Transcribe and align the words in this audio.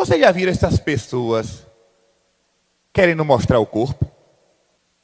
Você 0.00 0.18
já 0.18 0.32
viram 0.32 0.50
essas 0.50 0.78
pessoas 0.78 1.66
querendo 2.90 3.22
mostrar 3.22 3.58
o 3.58 3.66
corpo? 3.66 4.10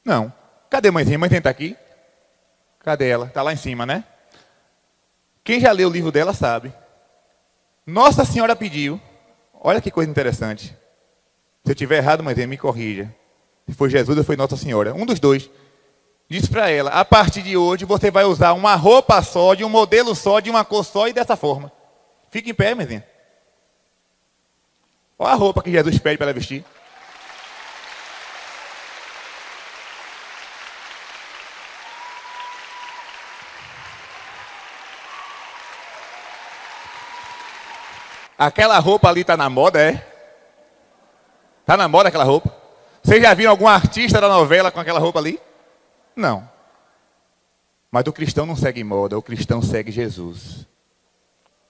Não. 0.03 0.33
Cadê 0.71 0.89
mãezinha? 0.89 1.19
Mãe 1.19 1.29
está 1.31 1.51
aqui? 1.51 1.77
Cadê 2.79 3.07
ela? 3.07 3.27
Está 3.27 3.43
lá 3.43 3.53
em 3.53 3.57
cima, 3.57 3.85
né? 3.85 4.03
Quem 5.43 5.59
já 5.59 5.71
leu 5.71 5.87
o 5.87 5.91
livro 5.91 6.11
dela 6.11 6.33
sabe. 6.33 6.73
Nossa 7.85 8.25
Senhora 8.25 8.55
pediu. 8.55 8.99
Olha 9.53 9.79
que 9.79 9.91
coisa 9.91 10.09
interessante. 10.09 10.75
Se 11.63 11.71
eu 11.71 11.75
tiver 11.75 11.97
errado, 11.97 12.23
mãezinha, 12.23 12.47
me 12.47 12.57
corrija. 12.57 13.13
Se 13.69 13.75
foi 13.75 13.91
Jesus 13.91 14.17
ou 14.17 14.23
foi 14.23 14.35
Nossa 14.35 14.57
Senhora. 14.57 14.95
Um 14.95 15.05
dos 15.05 15.19
dois. 15.19 15.47
Diz 16.27 16.47
para 16.47 16.71
ela: 16.71 16.89
a 16.89 17.05
partir 17.05 17.43
de 17.43 17.55
hoje 17.55 17.85
você 17.85 18.09
vai 18.09 18.25
usar 18.25 18.53
uma 18.53 18.73
roupa 18.73 19.21
só, 19.21 19.53
de 19.53 19.63
um 19.63 19.69
modelo 19.69 20.15
só, 20.15 20.39
de 20.39 20.49
uma 20.49 20.65
cor 20.65 20.83
só 20.83 21.07
e 21.07 21.13
dessa 21.13 21.35
forma. 21.35 21.71
Fica 22.31 22.49
em 22.49 22.53
pé, 22.55 22.73
mãezinha. 22.73 23.05
Olha 25.19 25.33
a 25.33 25.35
roupa 25.35 25.63
que 25.63 25.71
Jesus 25.71 25.97
pede 25.97 26.17
para 26.17 26.27
ela 26.27 26.33
vestir. 26.33 26.63
Aquela 38.37 38.77
roupa 38.77 39.09
ali 39.09 39.21
está 39.21 39.35
na 39.35 39.49
moda, 39.49 39.81
é? 39.81 40.05
Está 41.61 41.75
na 41.75 41.87
moda 41.87 42.09
aquela 42.09 42.23
roupa? 42.23 42.55
Vocês 43.01 43.21
já 43.21 43.33
viram 43.33 43.49
algum 43.49 43.67
artista 43.67 44.21
da 44.21 44.29
novela 44.29 44.69
com 44.69 44.79
aquela 44.79 44.99
roupa 44.99 45.17
ali? 45.17 45.39
Não. 46.15 46.47
Mas 47.89 48.05
o 48.05 48.13
cristão 48.13 48.45
não 48.45 48.55
segue 48.55 48.83
moda, 48.83 49.17
o 49.17 49.21
cristão 49.23 49.61
segue 49.61 49.91
Jesus. 49.91 50.67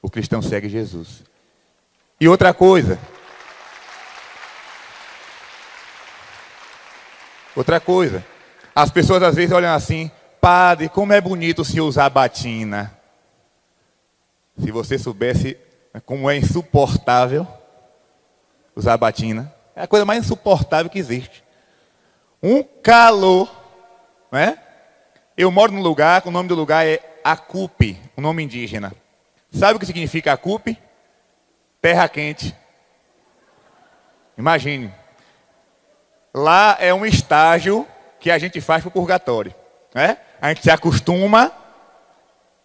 O 0.01 0.09
cristão 0.09 0.41
segue 0.41 0.67
Jesus. 0.67 1.23
E 2.19 2.27
outra 2.27 2.53
coisa. 2.53 2.99
Outra 7.57 7.79
coisa. 7.79 8.23
As 8.75 8.91
pessoas 8.91 9.23
às 9.23 9.33
vezes 9.33 9.51
olham 9.51 9.73
assim, 9.73 10.11
padre, 10.39 10.87
como 10.87 11.11
é 11.11 11.19
bonito 11.19 11.63
o 11.63 11.65
senhor 11.65 11.87
usar 11.87 12.07
batina. 12.07 12.95
Se 14.59 14.69
você 14.69 14.95
soubesse 14.99 15.57
como 16.05 16.29
é 16.29 16.37
insuportável 16.37 17.47
usar 18.75 18.95
batina. 18.95 19.51
É 19.75 19.81
a 19.81 19.87
coisa 19.87 20.05
mais 20.05 20.23
insuportável 20.23 20.87
que 20.87 20.99
existe. 20.99 21.43
Um 22.43 22.61
calor, 22.61 23.49
né? 24.31 24.59
Eu 25.35 25.49
moro 25.49 25.71
num 25.71 25.81
lugar, 25.81 26.21
o 26.27 26.31
nome 26.31 26.47
do 26.47 26.53
lugar 26.53 26.85
é 26.85 26.99
Acupe, 27.23 27.99
o 28.15 28.21
um 28.21 28.23
nome 28.23 28.43
indígena. 28.43 28.93
Sabe 29.51 29.77
o 29.77 29.79
que 29.79 29.85
significa 29.87 30.31
Acupe? 30.31 30.77
Terra 31.81 32.07
quente. 32.07 32.55
Imagine. 34.37 34.93
Lá 36.37 36.77
é 36.79 36.93
um 36.93 37.03
estágio 37.03 37.87
que 38.19 38.29
a 38.29 38.37
gente 38.37 38.61
faz 38.61 38.83
para 38.83 38.89
o 38.89 38.91
purgatório. 38.91 39.51
Né? 39.91 40.19
A 40.39 40.49
gente 40.49 40.61
se 40.61 40.69
acostuma, 40.69 41.51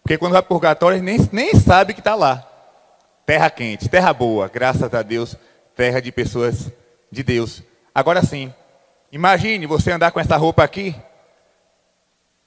porque 0.03 0.15
quando 0.15 0.33
vai 0.33 0.43
para 0.43 0.45
o 0.45 0.55
purgatório, 0.55 1.01
nem, 1.01 1.17
nem 1.31 1.55
sabe 1.55 1.95
que 1.95 1.99
está 1.99 2.13
lá. 2.13 2.47
Terra 3.25 3.49
quente, 3.49 3.89
terra 3.89 4.13
boa, 4.13 4.47
graças 4.47 4.93
a 4.93 5.01
Deus, 5.01 5.35
terra 5.75 5.99
de 5.99 6.11
pessoas 6.11 6.71
de 7.11 7.23
Deus. 7.23 7.63
Agora 7.95 8.21
sim, 8.21 8.53
imagine 9.11 9.65
você 9.65 9.91
andar 9.91 10.11
com 10.11 10.19
essa 10.19 10.37
roupa 10.37 10.63
aqui, 10.63 10.95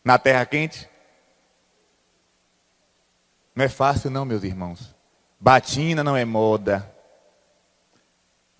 na 0.04 0.18
terra 0.18 0.46
quente. 0.46 0.88
Não 3.52 3.64
é 3.64 3.68
fácil, 3.68 4.10
não, 4.10 4.24
meus 4.24 4.44
irmãos. 4.44 4.94
Batina 5.40 6.04
não 6.04 6.16
é 6.16 6.24
moda. 6.24 6.88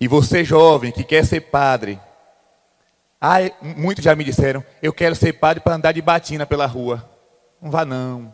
E 0.01 0.05
você, 0.07 0.43
jovem, 0.43 0.91
que 0.91 1.05
quer 1.05 1.23
ser 1.25 1.39
padre. 1.39 1.97
Ah, 3.19 3.37
muitos 3.61 4.03
já 4.03 4.15
me 4.15 4.23
disseram, 4.23 4.63
eu 4.81 4.93
quero 4.93 5.15
ser 5.15 5.33
padre 5.33 5.61
para 5.61 5.75
andar 5.75 5.91
de 5.91 6.01
batina 6.01 6.45
pela 6.45 6.65
rua. 6.65 7.09
Não 7.61 7.71
vá, 7.71 7.83
não. 7.83 8.33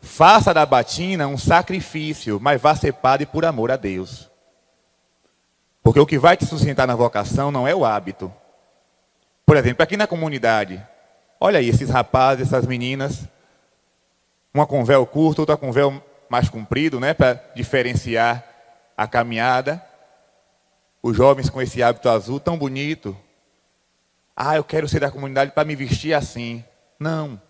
Faça 0.00 0.52
da 0.52 0.66
batina 0.66 1.26
um 1.26 1.38
sacrifício, 1.38 2.38
mas 2.40 2.60
vá 2.60 2.74
ser 2.74 2.92
padre 2.92 3.26
por 3.26 3.44
amor 3.44 3.70
a 3.70 3.76
Deus. 3.76 4.30
Porque 5.82 6.00
o 6.00 6.06
que 6.06 6.18
vai 6.18 6.36
te 6.36 6.44
sustentar 6.44 6.86
na 6.86 6.94
vocação 6.94 7.50
não 7.50 7.66
é 7.66 7.74
o 7.74 7.84
hábito. 7.84 8.32
Por 9.46 9.56
exemplo, 9.56 9.82
aqui 9.82 9.96
na 9.96 10.06
comunidade, 10.06 10.84
olha 11.40 11.58
aí 11.58 11.68
esses 11.68 11.88
rapazes, 11.88 12.48
essas 12.48 12.66
meninas, 12.66 13.26
uma 14.52 14.66
com 14.66 14.84
véu 14.84 15.06
curto, 15.06 15.40
outra 15.40 15.56
com 15.56 15.70
véu 15.70 16.02
mais 16.28 16.48
comprido, 16.48 16.98
né, 16.98 17.14
para 17.14 17.40
diferenciar 17.54 18.44
a 18.96 19.06
caminhada. 19.06 19.82
Os 21.06 21.16
jovens 21.16 21.48
com 21.48 21.62
esse 21.62 21.84
hábito 21.84 22.08
azul 22.08 22.40
tão 22.40 22.58
bonito. 22.58 23.16
Ah, 24.34 24.56
eu 24.56 24.64
quero 24.64 24.88
ser 24.88 24.98
da 24.98 25.08
comunidade 25.08 25.52
para 25.52 25.64
me 25.64 25.76
vestir 25.76 26.12
assim. 26.12 26.64
Não. 26.98 27.40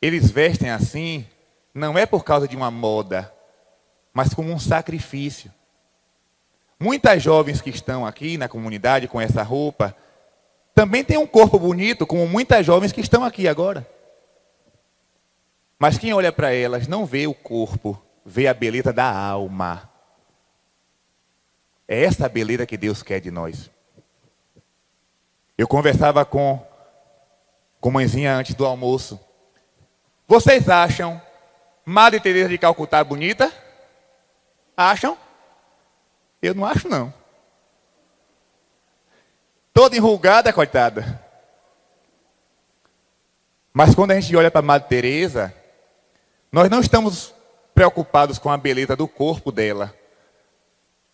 Eles 0.00 0.30
vestem 0.30 0.70
assim, 0.70 1.26
não 1.74 1.98
é 1.98 2.06
por 2.06 2.24
causa 2.24 2.48
de 2.48 2.56
uma 2.56 2.70
moda, 2.70 3.30
mas 4.14 4.32
como 4.32 4.50
um 4.50 4.58
sacrifício. 4.58 5.52
Muitas 6.80 7.22
jovens 7.22 7.60
que 7.60 7.68
estão 7.68 8.06
aqui 8.06 8.38
na 8.38 8.48
comunidade 8.48 9.06
com 9.06 9.20
essa 9.20 9.42
roupa, 9.42 9.94
também 10.74 11.04
têm 11.04 11.18
um 11.18 11.26
corpo 11.26 11.58
bonito, 11.58 12.06
como 12.06 12.26
muitas 12.26 12.64
jovens 12.64 12.90
que 12.90 13.02
estão 13.02 13.22
aqui 13.22 13.48
agora. 13.48 13.86
Mas 15.78 15.98
quem 15.98 16.14
olha 16.14 16.32
para 16.32 16.54
elas 16.54 16.88
não 16.88 17.04
vê 17.04 17.26
o 17.26 17.34
corpo, 17.34 18.02
vê 18.24 18.46
a 18.48 18.54
beleza 18.54 18.94
da 18.94 19.14
alma. 19.14 19.89
É 21.92 22.04
essa 22.04 22.28
beleza 22.28 22.64
que 22.64 22.76
Deus 22.76 23.02
quer 23.02 23.18
de 23.18 23.32
nós. 23.32 23.68
Eu 25.58 25.66
conversava 25.66 26.24
com, 26.24 26.64
com 27.80 27.90
mãezinha 27.90 28.32
antes 28.32 28.54
do 28.54 28.64
almoço. 28.64 29.18
Vocês 30.28 30.68
acham 30.68 31.20
Madre 31.84 32.20
Teresa 32.20 32.48
de 32.48 32.58
Calcutá 32.58 33.02
bonita? 33.02 33.52
Acham? 34.76 35.18
Eu 36.40 36.54
não 36.54 36.64
acho 36.64 36.88
não. 36.88 37.12
Toda 39.74 39.96
enrugada, 39.96 40.52
coitada. 40.52 41.20
Mas 43.72 43.96
quando 43.96 44.12
a 44.12 44.20
gente 44.20 44.36
olha 44.36 44.48
para 44.48 44.62
Madre 44.62 44.88
Teresa, 44.88 45.52
nós 46.52 46.70
não 46.70 46.78
estamos 46.78 47.34
preocupados 47.74 48.38
com 48.38 48.48
a 48.48 48.56
beleza 48.56 48.94
do 48.94 49.08
corpo 49.08 49.50
dela. 49.50 49.92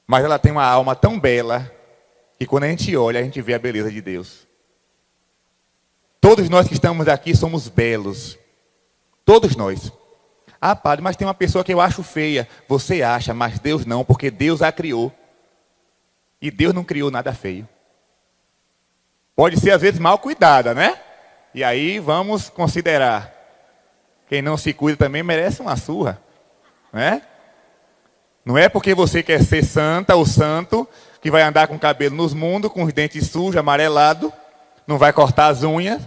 Mas 0.06 0.24
ela 0.24 0.38
tem 0.38 0.52
uma 0.52 0.64
alma 0.64 0.94
tão 0.94 1.18
bela 1.18 1.70
que 2.38 2.46
quando 2.46 2.64
a 2.64 2.68
gente 2.68 2.96
olha, 2.96 3.20
a 3.20 3.22
gente 3.22 3.40
vê 3.40 3.54
a 3.54 3.58
beleza 3.58 3.90
de 3.90 4.00
Deus. 4.00 4.46
Todos 6.20 6.48
nós 6.48 6.68
que 6.68 6.74
estamos 6.74 7.08
aqui 7.08 7.34
somos 7.34 7.68
belos. 7.68 8.38
Todos 9.24 9.56
nós. 9.56 9.92
Ah, 10.60 10.76
padre, 10.76 11.02
mas 11.02 11.16
tem 11.16 11.26
uma 11.26 11.34
pessoa 11.34 11.64
que 11.64 11.72
eu 11.72 11.80
acho 11.80 12.02
feia. 12.02 12.48
Você 12.68 13.02
acha, 13.02 13.34
mas 13.34 13.58
Deus 13.58 13.84
não, 13.84 14.04
porque 14.04 14.30
Deus 14.30 14.62
a 14.62 14.70
criou. 14.70 15.12
E 16.40 16.50
Deus 16.50 16.74
não 16.74 16.84
criou 16.84 17.10
nada 17.10 17.32
feio. 17.32 17.68
Pode 19.34 19.58
ser 19.60 19.70
às 19.70 19.82
vezes 19.82 20.00
mal 20.00 20.18
cuidada, 20.18 20.74
né? 20.74 20.98
E 21.54 21.62
aí 21.64 21.98
vamos 21.98 22.48
considerar. 22.48 23.32
Quem 24.28 24.42
não 24.42 24.56
se 24.56 24.72
cuida 24.72 24.96
também 24.96 25.22
merece 25.22 25.60
uma 25.60 25.76
surra, 25.76 26.20
né? 26.92 27.22
Não 28.46 28.56
é 28.56 28.68
porque 28.68 28.94
você 28.94 29.24
quer 29.24 29.42
ser 29.42 29.64
santa 29.64 30.14
ou 30.14 30.24
santo 30.24 30.88
que 31.20 31.32
vai 31.32 31.42
andar 31.42 31.66
com 31.66 31.74
o 31.74 31.80
cabelo 31.80 32.14
nos 32.14 32.32
mundos, 32.32 32.70
com 32.70 32.84
os 32.84 32.92
dentes 32.92 33.26
sujos, 33.26 33.56
amarelado, 33.56 34.32
não 34.86 34.98
vai 34.98 35.12
cortar 35.12 35.48
as 35.48 35.64
unhas. 35.64 36.00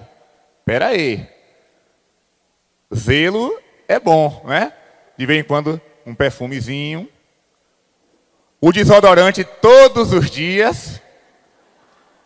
Espera 0.60 0.88
aí. 0.88 1.28
Zelo 2.96 3.54
é 3.90 4.00
bom, 4.00 4.42
né? 4.46 4.72
De 5.18 5.26
vez 5.26 5.42
em 5.42 5.44
quando 5.44 5.82
um 6.06 6.16
perfumezinho. 6.16 7.10
O 8.62 8.72
desodorante 8.72 9.44
todos 9.44 10.14
os 10.14 10.32
dias. 10.32 11.02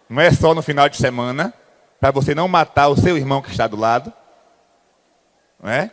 Não 0.08 0.22
é 0.22 0.32
só 0.32 0.54
no 0.54 0.62
final 0.62 0.88
de 0.88 0.98
semana. 0.98 1.52
Para 2.00 2.12
você 2.12 2.36
não 2.36 2.48
matar 2.48 2.90
o 2.90 2.96
seu 2.96 3.18
irmão 3.18 3.42
que 3.42 3.50
está 3.50 3.66
do 3.66 3.78
lado. 3.78 4.14
Não 5.60 5.72
é? 5.72 5.90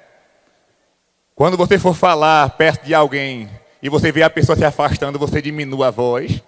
Quando 1.35 1.57
você 1.57 1.79
for 1.79 1.95
falar 1.95 2.51
perto 2.51 2.85
de 2.85 2.95
alguém 2.95 3.49
e 3.83 3.89
você 3.89 4.13
vê 4.13 4.23
a 4.23 4.31
pessoa 4.31 4.57
se 4.57 4.65
afastando, 4.65 5.19
você 5.19 5.41
diminua 5.41 5.89
a 5.89 5.91
voz. 5.91 6.43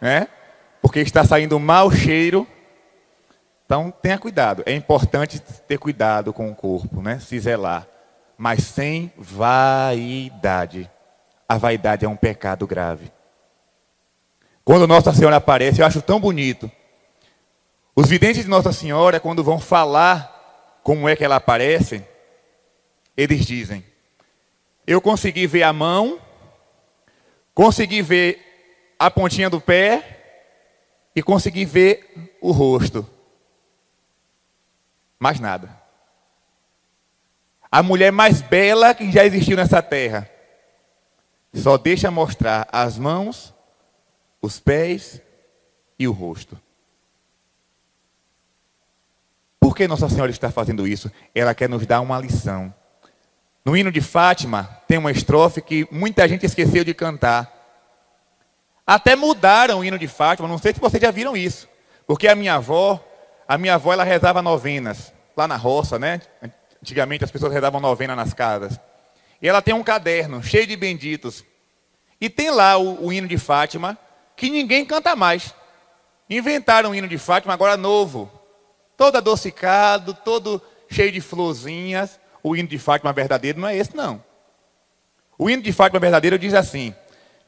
Né? 0.00 0.28
Porque 0.80 1.00
está 1.00 1.24
saindo 1.24 1.58
mau 1.60 1.90
cheiro 1.90 2.46
então, 3.72 3.90
tenha 3.90 4.18
cuidado. 4.18 4.62
É 4.66 4.74
importante 4.74 5.40
ter 5.40 5.78
cuidado 5.78 6.30
com 6.30 6.50
o 6.50 6.54
corpo, 6.54 7.00
né? 7.00 7.18
Se 7.18 7.40
zelar. 7.40 7.88
Mas 8.36 8.64
sem 8.64 9.10
vaidade. 9.16 10.90
A 11.48 11.56
vaidade 11.56 12.04
é 12.04 12.08
um 12.08 12.14
pecado 12.14 12.66
grave. 12.66 13.10
Quando 14.62 14.86
Nossa 14.86 15.14
Senhora 15.14 15.36
aparece, 15.36 15.80
eu 15.80 15.86
acho 15.86 16.02
tão 16.02 16.20
bonito. 16.20 16.70
Os 17.96 18.06
videntes 18.10 18.44
de 18.44 18.50
Nossa 18.50 18.72
Senhora, 18.72 19.18
quando 19.18 19.42
vão 19.42 19.58
falar 19.58 20.78
como 20.82 21.08
é 21.08 21.16
que 21.16 21.24
ela 21.24 21.36
aparece, 21.36 22.04
eles 23.16 23.46
dizem: 23.46 23.82
Eu 24.86 25.00
consegui 25.00 25.46
ver 25.46 25.62
a 25.62 25.72
mão, 25.72 26.20
consegui 27.54 28.02
ver 28.02 28.40
a 28.98 29.10
pontinha 29.10 29.48
do 29.48 29.60
pé 29.60 30.22
e 31.14 31.22
consegui 31.22 31.64
ver 31.64 32.36
o 32.40 32.50
rosto. 32.52 33.08
Mais 35.18 35.38
nada. 35.38 35.80
A 37.70 37.82
mulher 37.82 38.12
mais 38.12 38.42
bela 38.42 38.94
que 38.94 39.10
já 39.10 39.24
existiu 39.24 39.56
nessa 39.56 39.80
terra 39.82 40.28
só 41.54 41.76
deixa 41.78 42.10
mostrar 42.10 42.68
as 42.72 42.98
mãos, 42.98 43.54
os 44.40 44.58
pés 44.58 45.20
e 45.98 46.08
o 46.08 46.12
rosto. 46.12 46.60
Por 49.60 49.76
que 49.76 49.86
Nossa 49.86 50.08
Senhora 50.08 50.30
está 50.30 50.50
fazendo 50.50 50.86
isso? 50.86 51.10
Ela 51.34 51.54
quer 51.54 51.68
nos 51.68 51.86
dar 51.86 52.00
uma 52.00 52.18
lição. 52.18 52.74
No 53.64 53.76
hino 53.76 53.92
de 53.92 54.00
Fátima 54.00 54.80
tem 54.88 54.98
uma 54.98 55.12
estrofe 55.12 55.62
que 55.62 55.86
muita 55.90 56.26
gente 56.26 56.44
esqueceu 56.44 56.84
de 56.84 56.92
cantar. 56.92 57.50
Até 58.86 59.14
mudaram 59.14 59.78
o 59.78 59.84
hino 59.84 59.98
de 59.98 60.08
Fátima, 60.08 60.48
não 60.48 60.58
sei 60.58 60.74
se 60.74 60.80
vocês 60.80 61.00
já 61.00 61.10
viram 61.10 61.36
isso. 61.36 61.68
Porque 62.06 62.26
a 62.26 62.34
minha 62.34 62.54
avó, 62.54 63.02
a 63.46 63.56
minha 63.56 63.74
avó 63.74 63.92
ela 63.92 64.04
rezava 64.04 64.42
novenas 64.42 65.12
lá 65.36 65.46
na 65.46 65.56
roça, 65.56 65.98
né? 65.98 66.20
Antigamente 66.82 67.24
as 67.24 67.30
pessoas 67.30 67.52
rezavam 67.52 67.80
novena 67.80 68.16
nas 68.16 68.34
casas. 68.34 68.78
E 69.40 69.48
ela 69.48 69.62
tem 69.62 69.72
um 69.74 69.82
caderno 69.82 70.42
cheio 70.42 70.66
de 70.66 70.76
benditos. 70.76 71.44
E 72.20 72.28
tem 72.28 72.50
lá 72.50 72.76
o, 72.76 73.06
o 73.06 73.12
hino 73.12 73.28
de 73.28 73.38
Fátima 73.38 73.96
que 74.36 74.50
ninguém 74.50 74.84
canta 74.84 75.14
mais. 75.14 75.54
Inventaram 76.28 76.90
um 76.90 76.94
hino 76.94 77.06
de 77.06 77.18
Fátima 77.18 77.54
agora 77.54 77.76
novo, 77.76 78.30
todo 78.96 79.16
adocicado, 79.16 80.14
todo 80.14 80.60
cheio 80.88 81.12
de 81.12 81.20
florzinhas. 81.20 82.18
O 82.42 82.56
hino 82.56 82.68
de 82.68 82.78
Fátima 82.78 83.12
verdadeiro 83.12 83.60
não 83.60 83.68
é 83.68 83.76
esse, 83.76 83.96
não. 83.96 84.22
O 85.38 85.48
hino 85.48 85.62
de 85.62 85.72
Fátima 85.72 86.00
verdadeiro 86.00 86.38
diz 86.38 86.54
assim: 86.54 86.94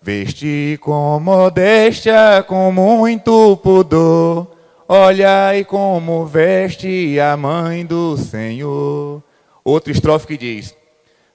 Veste 0.01 0.79
com 0.81 1.19
modéstia, 1.19 2.45
com 2.47 2.71
muito 2.71 3.57
pudor, 3.57 4.55
olhai 4.87 5.65
como 5.65 6.27
veste 6.27 7.19
a 7.19 7.37
mãe 7.37 7.85
do 7.85 8.17
Senhor. 8.17 9.23
Outra 9.65 9.91
estrofe 9.91 10.27
que 10.27 10.37
diz: 10.37 10.77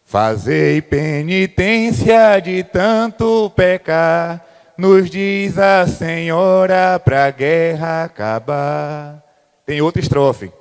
Fazei 0.05 0.81
penitência 0.81 2.39
de 2.39 2.63
tanto 2.63 3.49
pecar, 3.55 4.45
nos 4.77 5.09
diz 5.09 5.57
a 5.57 5.85
Senhora 5.85 6.99
para 6.99 7.29
guerra 7.31 8.03
acabar. 8.03 9.23
Tem 9.65 9.81
outra 9.81 10.01
estrofe. 10.01 10.51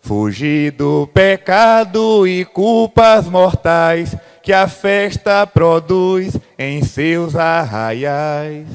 Fugir 0.00 0.72
do 0.72 1.06
pecado 1.08 2.26
e 2.26 2.44
culpas 2.44 3.26
mortais 3.26 4.16
que 4.42 4.52
a 4.52 4.66
festa 4.68 5.46
produz 5.46 6.36
em 6.58 6.82
seus 6.82 7.36
arraiais. 7.36 8.66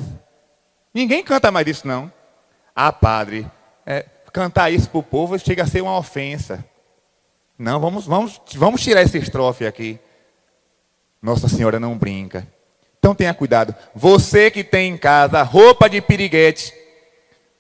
Ninguém 0.94 1.24
canta 1.24 1.50
mais 1.52 1.68
isso, 1.68 1.88
não. 1.88 2.12
Ah, 2.76 2.92
padre, 2.92 3.48
é, 3.86 4.06
cantar 4.32 4.72
isso 4.72 4.90
para 4.90 5.00
o 5.00 5.04
povo 5.04 5.38
chega 5.40 5.64
a 5.64 5.68
ser 5.68 5.82
uma 5.82 5.98
ofensa. 5.98 6.64
Não, 7.58 7.80
vamos, 7.80 8.06
vamos, 8.06 8.42
vamos 8.56 8.82
tirar 8.82 9.02
essa 9.02 9.18
estrofe 9.18 9.66
aqui. 9.66 10.00
Nossa 11.22 11.48
Senhora 11.48 11.80
não 11.80 11.98
brinca. 11.98 12.48
Então 13.00 13.14
tenha 13.14 13.34
cuidado. 13.34 13.76
Você 13.94 14.50
que 14.50 14.64
tem 14.64 14.94
em 14.94 14.98
casa 14.98 15.44
roupa 15.44 15.90
de 15.90 16.02
piriguete, 16.02 16.74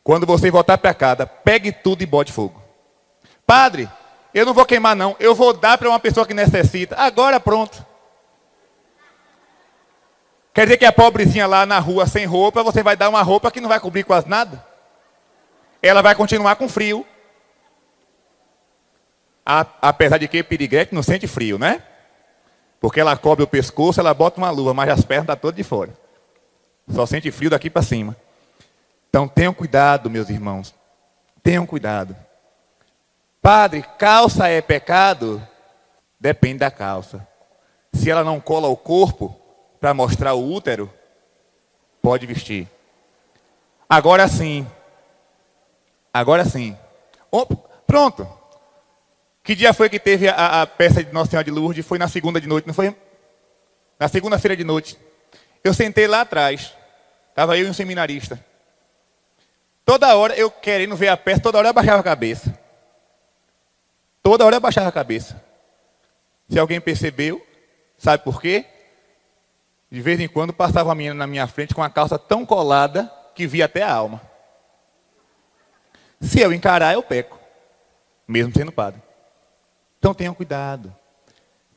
quando 0.04 0.26
você 0.26 0.50
voltar 0.50 0.78
para 0.78 0.94
casa, 0.94 1.26
pegue 1.26 1.72
tudo 1.72 2.02
e 2.02 2.06
bote 2.06 2.32
fogo. 2.32 2.63
Padre, 3.46 3.90
eu 4.34 4.46
não 4.46 4.54
vou 4.54 4.66
queimar 4.66 4.96
não, 4.96 5.16
eu 5.20 5.36
vou 5.36 5.54
dar 5.54 5.78
para 5.78 5.90
uma 5.90 6.00
pessoa 6.00 6.26
que 6.26 6.34
necessita. 6.34 6.96
Agora 6.96 7.40
pronto. 7.40 7.86
Quer 10.54 10.66
dizer 10.66 10.78
que 10.78 10.86
a 10.86 10.92
pobrezinha 10.92 11.48
lá 11.48 11.66
na 11.66 11.80
rua 11.80 12.06
sem 12.06 12.26
roupa, 12.26 12.62
você 12.62 12.84
vai 12.84 12.96
dar 12.96 13.10
uma 13.10 13.24
roupa 13.24 13.50
que 13.50 13.60
não 13.60 13.70
vai 13.70 13.80
cobrir 13.80 14.04
quase 14.04 14.30
nada? 14.30 14.64
Ela 15.82 16.02
vai 16.02 16.16
continuar 16.16 16.56
com 16.56 16.70
frio. 16.70 17.06
apesar 19.46 20.18
de 20.18 20.28
que 20.28 20.44
piriguete 20.44 20.94
não 20.94 21.04
sente 21.04 21.28
frio, 21.28 21.58
né? 21.58 21.84
Porque 22.80 23.00
ela 23.00 23.18
cobre 23.18 23.44
o 23.44 23.48
pescoço, 23.48 24.00
ela 24.00 24.14
bota 24.14 24.38
uma 24.38 24.50
luva, 24.50 24.74
mas 24.74 24.90
as 24.90 25.04
pernas 25.04 25.24
estão 25.24 25.36
todas 25.36 25.56
de 25.56 25.64
fora. 25.64 25.92
Só 26.90 27.06
sente 27.06 27.32
frio 27.32 27.50
daqui 27.50 27.70
para 27.70 27.82
cima. 27.82 28.16
Então 29.10 29.28
tenham 29.28 29.54
cuidado, 29.54 30.10
meus 30.10 30.30
irmãos. 30.30 30.74
Tenham 31.42 31.66
cuidado. 31.66 32.16
Padre, 33.44 33.84
calça 34.00 34.48
é 34.48 34.62
pecado? 34.62 35.46
Depende 36.18 36.60
da 36.60 36.72
calça. 36.72 37.28
Se 37.92 38.10
ela 38.10 38.24
não 38.24 38.40
cola 38.40 38.70
o 38.70 38.78
corpo 38.78 39.38
para 39.82 39.94
mostrar 39.94 40.34
o 40.34 40.50
útero, 40.50 40.90
pode 42.02 42.26
vestir. 42.26 42.70
Agora 43.90 44.30
sim. 44.30 44.66
Agora 46.14 46.46
sim. 46.46 46.78
pronto. 47.86 48.26
Que 49.44 49.56
dia 49.56 49.74
foi 49.74 49.90
que 49.90 50.00
teve 50.00 50.30
a, 50.30 50.62
a 50.62 50.66
peça 50.66 51.04
de 51.04 51.12
Nossa 51.12 51.32
Senhora 51.32 51.44
de 51.44 51.52
Lourdes? 51.52 51.86
Foi 51.86 52.00
na 52.00 52.08
segunda 52.08 52.40
de 52.40 52.48
noite, 52.48 52.66
não 52.66 52.74
foi? 52.74 52.96
Na 54.00 54.08
segunda-feira 54.08 54.56
de 54.56 54.64
noite. 54.64 54.98
Eu 55.62 55.74
sentei 55.74 56.08
lá 56.08 56.22
atrás. 56.22 56.74
Estava 57.28 57.58
eu 57.58 57.68
e 57.68 57.70
um 57.70 57.74
seminarista. 57.74 58.40
Toda 59.84 60.16
hora 60.16 60.34
eu 60.34 60.50
querendo 60.50 60.96
ver 60.96 61.10
a 61.10 61.18
peça, 61.18 61.42
toda 61.42 61.58
hora 61.58 61.68
eu 61.68 61.72
abaixava 61.72 62.00
a 62.00 62.04
cabeça. 62.04 62.63
Toda 64.24 64.46
hora 64.46 64.56
eu 64.56 64.58
abaixava 64.58 64.88
a 64.88 64.92
cabeça. 64.92 65.44
Se 66.50 66.58
alguém 66.58 66.80
percebeu, 66.80 67.46
sabe 67.98 68.24
por 68.24 68.42
quê? 68.42 68.66
De 69.92 70.02
vez 70.02 70.20
em 70.20 70.28
quando 70.28 70.54
passava 70.54 70.92
a 70.92 70.96
menina 70.96 71.14
na 71.14 71.28
minha 71.28 71.46
frente 71.46 71.76
com 71.76 71.84
a 71.84 71.90
calça 71.90 72.18
tão 72.18 72.46
colada 72.46 73.12
que 73.36 73.46
via 73.46 73.66
até 73.66 73.84
a 73.84 73.94
alma. 73.94 74.22
Se 76.22 76.40
eu 76.40 76.54
encarar, 76.54 76.94
eu 76.94 77.04
peco, 77.04 77.38
mesmo 78.26 78.54
sendo 78.54 78.72
padre. 78.72 79.02
Então 80.00 80.14
tenham 80.14 80.34
cuidado. 80.34 80.96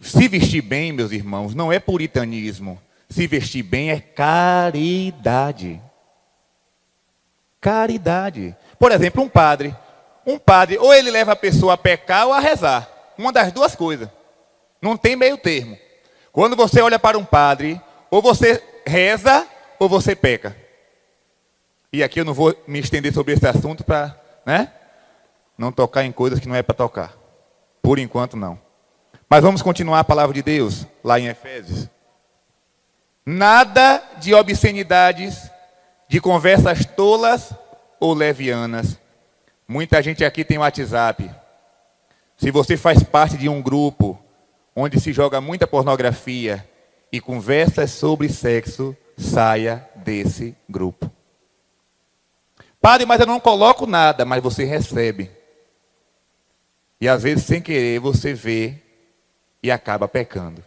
Se 0.01 0.29
vestir 0.29 0.63
bem, 0.63 0.93
meus 0.93 1.11
irmãos, 1.11 1.55
não 1.55 1.73
é 1.73 1.81
puritanismo. 1.81 2.81
Se 3.09 3.27
vestir 3.27 3.63
bem 3.63 3.91
é 3.91 4.01
caridade. 4.01 5.81
Caridade. 7.61 8.57
Por 8.79 8.93
exemplo, 8.93 9.23
um 9.23 9.29
padre. 9.29 9.75
Um 10.27 10.39
padre, 10.39 10.77
ou 10.79 10.93
ele 10.93 11.11
leva 11.11 11.33
a 11.33 11.37
pessoa 11.37 11.75
a 11.75 11.79
pecar 11.79 12.27
ou 12.27 12.33
a 12.33 12.41
rezar. 12.41 12.89
Uma 13.17 13.33
das 13.33 13.53
duas 13.53 13.77
coisas. 13.77 14.09
Não 14.83 14.97
tem 14.97 15.15
meio 15.15 15.39
termo. 15.39 15.79
Quando 16.33 16.57
você 16.57 16.83
olha 16.83 16.99
para 16.99 17.17
um 17.17 17.25
padre, 17.25 17.81
ou 18.11 18.21
você 18.21 18.63
reza 18.87 19.47
ou 19.79 19.89
você 19.89 20.15
peca. 20.15 20.57
E 21.93 22.03
aqui 22.03 22.21
eu 22.21 22.25
não 22.25 22.35
vou 22.35 22.55
me 22.67 22.79
estender 22.79 23.13
sobre 23.13 23.33
esse 23.33 23.47
assunto 23.47 23.85
para 23.85 24.21
né, 24.45 24.71
não 25.57 25.73
tocar 25.73 26.05
em 26.05 26.13
coisas 26.13 26.39
que 26.39 26.49
não 26.49 26.55
é 26.55 26.63
para 26.63 26.75
tocar. 26.75 27.15
Por 27.81 27.99
enquanto, 27.99 28.37
não. 28.37 28.61
Mas 29.29 29.43
vamos 29.43 29.63
continuar 29.63 30.01
a 30.01 30.05
palavra 30.05 30.35
de 30.35 30.43
Deus, 30.43 30.87
lá 31.03 31.19
em 31.19 31.27
Efésios. 31.27 31.89
Nada 33.25 34.03
de 34.19 34.35
obscenidades, 34.35 35.51
de 36.09 36.21
conversas 36.21 36.85
tolas 36.85 37.53
ou 37.99 38.15
levianas. 38.15 38.99
Muita 39.69 40.03
gente 40.03 40.25
aqui 40.25 40.45
tem 40.45 40.59
WhatsApp. 40.59 41.31
Se 42.37 42.51
você 42.51 42.77
faz 42.77 43.03
parte 43.03 43.37
de 43.37 43.49
um 43.49 43.61
grupo 43.61 44.19
onde 44.75 45.01
se 45.01 45.13
joga 45.13 45.41
muita 45.41 45.67
pornografia 45.67 46.69
e 47.11 47.21
conversas 47.21 47.91
sobre 47.91 48.29
sexo, 48.29 48.97
saia 49.17 49.89
desse 49.97 50.55
grupo. 50.69 51.11
Padre, 52.81 53.07
mas 53.07 53.19
eu 53.21 53.27
não 53.27 53.41
coloco 53.41 53.87
nada, 53.87 54.25
mas 54.25 54.43
você 54.43 54.65
recebe. 54.65 55.31
E 57.01 57.09
às 57.09 57.23
vezes, 57.23 57.45
sem 57.45 57.61
querer, 57.61 57.99
você 57.99 58.33
vê 58.33 58.83
e 59.63 59.71
acaba 59.71 60.07
pecando. 60.07 60.63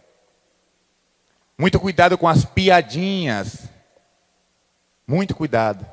Muito 1.56 1.80
cuidado 1.80 2.18
com 2.18 2.28
as 2.28 2.44
piadinhas. 2.44 3.68
Muito 5.06 5.34
cuidado. 5.34 5.86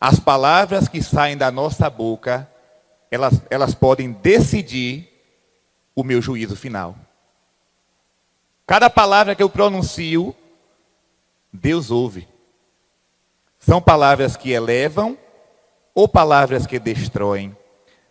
As 0.00 0.18
palavras 0.18 0.88
que 0.88 1.02
saem 1.02 1.36
da 1.36 1.50
nossa 1.50 1.90
boca, 1.90 2.48
elas, 3.10 3.42
elas 3.50 3.74
podem 3.74 4.12
decidir 4.12 5.10
o 5.94 6.02
meu 6.02 6.22
juízo 6.22 6.56
final. 6.56 6.96
Cada 8.66 8.88
palavra 8.88 9.34
que 9.34 9.42
eu 9.42 9.50
pronuncio, 9.50 10.34
Deus 11.52 11.90
ouve. 11.90 12.26
São 13.58 13.82
palavras 13.82 14.36
que 14.36 14.52
elevam 14.52 15.18
ou 15.94 16.08
palavras 16.08 16.66
que 16.66 16.78
destroem. 16.78 17.54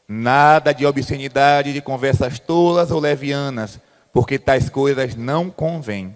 Nada 0.07 0.73
de 0.73 0.85
obscenidade, 0.85 1.73
de 1.73 1.81
conversas 1.81 2.39
tolas 2.39 2.91
ou 2.91 2.99
levianas, 2.99 3.79
porque 4.13 4.37
tais 4.37 4.69
coisas 4.69 5.15
não 5.15 5.49
convêm. 5.49 6.15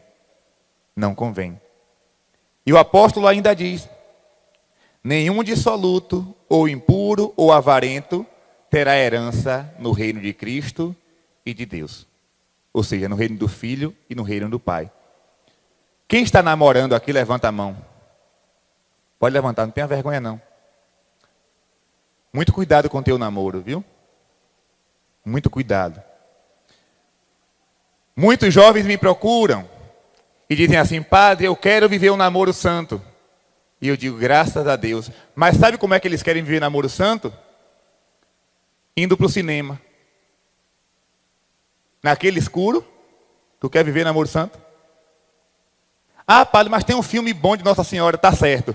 Não 0.95 1.15
convém. 1.15 1.59
E 2.65 2.71
o 2.73 2.77
apóstolo 2.77 3.27
ainda 3.27 3.55
diz: 3.55 3.89
nenhum 5.03 5.43
dissoluto, 5.43 6.35
ou 6.47 6.67
impuro, 6.69 7.33
ou 7.35 7.51
avarento 7.51 8.25
terá 8.69 8.97
herança 8.97 9.71
no 9.77 9.91
reino 9.91 10.21
de 10.21 10.33
Cristo 10.33 10.95
e 11.45 11.53
de 11.53 11.65
Deus. 11.65 12.07
Ou 12.71 12.83
seja, 12.83 13.09
no 13.09 13.15
reino 13.15 13.37
do 13.37 13.47
Filho 13.47 13.95
e 14.09 14.15
no 14.15 14.23
reino 14.23 14.49
do 14.49 14.59
Pai. 14.59 14.89
Quem 16.07 16.23
está 16.23 16.41
namorando 16.41 16.93
aqui, 16.93 17.11
levanta 17.11 17.47
a 17.47 17.51
mão. 17.51 17.77
Pode 19.19 19.33
levantar, 19.33 19.65
não 19.65 19.71
tenha 19.71 19.87
vergonha 19.87 20.19
não. 20.19 20.41
Muito 22.33 22.51
cuidado 22.51 22.89
com 22.89 22.97
o 22.97 23.03
teu 23.03 23.17
namoro, 23.17 23.61
viu? 23.61 23.83
Muito 25.23 25.49
cuidado. 25.49 26.01
Muitos 28.15 28.53
jovens 28.53 28.85
me 28.85 28.97
procuram 28.97 29.67
e 30.49 30.55
dizem 30.55 30.77
assim: 30.77 31.01
Padre, 31.01 31.45
eu 31.45 31.55
quero 31.55 31.87
viver 31.87 32.11
um 32.11 32.17
namoro 32.17 32.51
santo. 32.51 33.01
E 33.83 33.89
eu 33.89 33.97
digo: 33.97 34.17
Graças 34.17 34.65
a 34.65 34.77
Deus. 34.77 35.11
Mas 35.35 35.57
sabe 35.57 35.77
como 35.77 35.93
é 35.93 35.99
que 35.99 36.07
eles 36.07 36.23
querem 36.23 36.41
viver 36.41 36.61
namoro 36.61 36.87
santo? 36.87 37.33
Indo 38.95 39.17
para 39.17 39.25
o 39.25 39.29
cinema. 39.29 39.79
Naquele 42.01 42.39
escuro, 42.39 42.87
tu 43.59 43.69
quer 43.69 43.83
viver 43.83 44.05
namoro 44.05 44.27
santo? 44.27 44.57
Ah, 46.25 46.45
padre, 46.45 46.71
mas 46.71 46.85
tem 46.85 46.95
um 46.95 47.03
filme 47.03 47.33
bom 47.33 47.57
de 47.57 47.65
Nossa 47.65 47.83
Senhora, 47.83 48.17
tá 48.17 48.31
certo. 48.31 48.73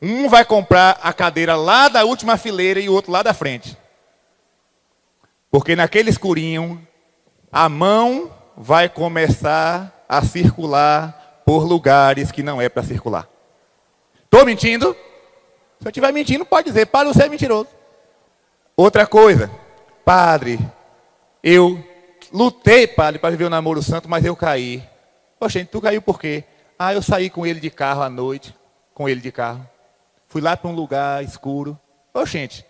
Um 0.00 0.30
vai 0.30 0.46
comprar 0.46 0.98
a 1.02 1.12
cadeira 1.12 1.54
lá 1.54 1.88
da 1.88 2.04
última 2.04 2.38
fileira 2.38 2.80
e 2.80 2.88
o 2.88 2.94
outro 2.94 3.12
lá 3.12 3.22
da 3.22 3.34
frente. 3.34 3.76
Porque 5.50 5.76
naquele 5.76 6.08
escurinho, 6.08 6.86
a 7.52 7.68
mão 7.68 8.32
vai 8.56 8.88
começar 8.88 10.06
a 10.08 10.24
circular 10.24 11.42
por 11.44 11.64
lugares 11.64 12.32
que 12.32 12.42
não 12.42 12.62
é 12.62 12.70
para 12.70 12.82
circular. 12.82 13.28
Estou 14.30 14.44
mentindo? 14.44 14.94
Se 15.80 15.86
eu 15.86 15.88
estiver 15.88 16.12
mentindo, 16.12 16.44
pode 16.44 16.68
dizer, 16.68 16.86
padre, 16.86 17.14
você 17.14 17.24
é 17.24 17.28
mentiroso. 17.28 17.68
Outra 18.76 19.06
coisa, 19.06 19.50
padre, 20.04 20.58
eu 21.42 21.82
lutei, 22.30 22.86
padre, 22.86 23.18
para 23.18 23.30
viver 23.30 23.44
o 23.44 23.50
namoro 23.50 23.82
santo, 23.82 24.08
mas 24.08 24.24
eu 24.24 24.36
caí. 24.36 24.86
Poxa, 25.40 25.64
tu 25.64 25.80
caiu 25.80 26.02
por 26.02 26.20
quê? 26.20 26.44
Ah, 26.78 26.92
eu 26.92 27.00
saí 27.00 27.30
com 27.30 27.46
ele 27.46 27.58
de 27.58 27.70
carro 27.70 28.02
à 28.02 28.10
noite, 28.10 28.54
com 28.92 29.08
ele 29.08 29.20
de 29.20 29.32
carro. 29.32 29.66
Fui 30.28 30.42
lá 30.42 30.56
para 30.56 30.68
um 30.68 30.74
lugar 30.74 31.24
escuro. 31.24 31.78
Ô, 32.12 32.26
gente, 32.26 32.66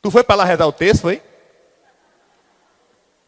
tu 0.00 0.10
foi 0.10 0.24
para 0.24 0.36
lá 0.36 0.44
rezar 0.44 0.66
o 0.66 0.72
texto, 0.72 1.02
foi? 1.02 1.22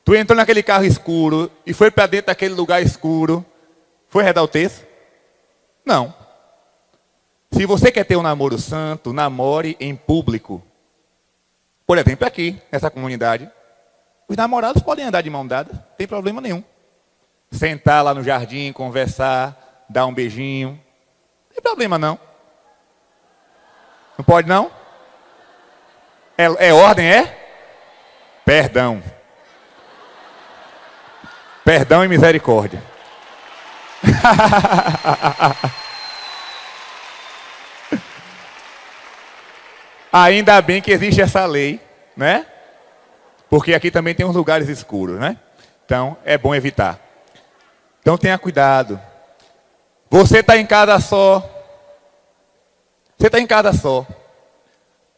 Tu 0.05 0.15
entrou 0.15 0.37
naquele 0.37 0.63
carro 0.63 0.85
escuro 0.85 1.51
e 1.67 1.75
foi 1.75 1.91
para 1.91 2.07
dentro 2.07 2.29
daquele 2.29 2.55
lugar 2.55 2.81
escuro. 2.81 3.45
Foi 4.09 4.25
rezar 4.25 4.43
o 4.43 4.49
texto? 4.49 4.87
Não. 5.85 6.26
Se 7.51 7.65
você 7.67 7.91
quer 7.91 8.05
ter 8.05 8.17
um 8.17 8.23
namoro 8.23 8.59
santo, 8.59 9.13
namore 9.13 9.77
em 9.79 9.95
público. 9.95 10.63
Por 11.87 11.99
exemplo, 11.99 12.27
aqui, 12.27 12.61
nessa 12.71 12.91
comunidade. 12.91 13.51
Os 14.29 14.37
namorados 14.37 14.83
podem 14.83 15.05
andar 15.05 15.23
de 15.23 15.31
mão 15.31 15.47
dada, 15.47 15.73
não 15.73 15.97
tem 15.97 16.07
problema 16.07 16.41
nenhum. 16.41 16.63
Sentar 17.51 18.03
lá 18.03 18.13
no 18.13 18.25
jardim, 18.25 18.73
conversar, 18.73 19.85
dar 19.89 20.05
um 20.07 20.13
beijinho. 20.13 20.71
Não 21.49 21.55
tem 21.55 21.63
problema 21.63 21.97
não. 21.97 22.19
Não 24.19 24.25
pode 24.25 24.49
não? 24.49 24.71
É, 26.37 26.69
é 26.69 26.73
ordem, 26.73 27.09
é? 27.09 27.39
Perdão. 28.45 29.03
Perdão 31.65 32.05
e 32.05 32.09
misericórdia. 32.09 32.83
Ainda 40.19 40.63
bem 40.63 40.81
que 40.81 40.91
existe 40.91 41.21
essa 41.21 41.45
lei, 41.45 41.79
né? 42.17 42.47
Porque 43.51 43.75
aqui 43.75 43.91
também 43.91 44.15
tem 44.15 44.25
uns 44.25 44.35
lugares 44.35 44.67
escuros, 44.67 45.21
né? 45.21 45.39
Então 45.85 46.17
é 46.25 46.39
bom 46.39 46.55
evitar. 46.55 46.99
Então 48.01 48.17
tenha 48.17 48.39
cuidado. 48.39 48.99
Você 50.09 50.39
está 50.39 50.57
em 50.57 50.65
casa 50.65 50.99
só, 51.01 51.41
você 53.19 53.27
está 53.27 53.39
em 53.39 53.47
casa 53.47 53.75
só. 53.75 54.07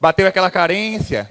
Bateu 0.00 0.26
aquela 0.26 0.50
carência. 0.50 1.30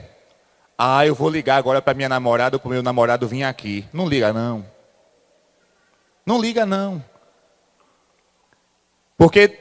Ah, 0.78 1.06
eu 1.06 1.14
vou 1.14 1.30
ligar 1.30 1.58
agora 1.58 1.82
para 1.82 1.94
minha 1.94 2.08
namorada 2.08 2.56
ou 2.56 2.62
para 2.62 2.68
o 2.70 2.72
meu 2.72 2.82
namorado 2.82 3.28
vir 3.28 3.44
aqui. 3.44 3.86
Não 3.92 4.08
liga 4.08 4.32
não. 4.32 4.66
Não 6.26 6.40
liga 6.40 6.66
não. 6.66 7.04
Porque 9.18 9.60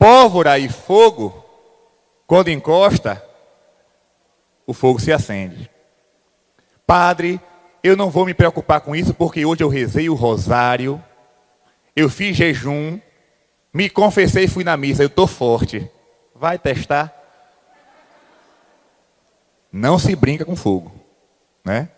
pólvora 0.00 0.58
e 0.58 0.68
fogo, 0.68 1.43
quando 2.26 2.50
encosta, 2.50 3.22
o 4.66 4.72
fogo 4.72 4.98
se 4.98 5.12
acende. 5.12 5.70
Padre, 6.86 7.40
eu 7.82 7.96
não 7.96 8.10
vou 8.10 8.24
me 8.24 8.34
preocupar 8.34 8.80
com 8.80 8.96
isso 8.96 9.12
porque 9.14 9.44
hoje 9.44 9.62
eu 9.62 9.68
rezei 9.68 10.08
o 10.08 10.14
rosário, 10.14 11.02
eu 11.94 12.08
fiz 12.08 12.36
jejum, 12.36 12.98
me 13.72 13.90
confessei 13.90 14.44
e 14.44 14.48
fui 14.48 14.64
na 14.64 14.76
missa, 14.76 15.02
eu 15.02 15.08
estou 15.08 15.26
forte. 15.26 15.90
Vai 16.34 16.58
testar? 16.58 17.12
Não 19.70 19.98
se 19.98 20.14
brinca 20.14 20.44
com 20.44 20.54
fogo, 20.54 20.92
né? 21.64 21.88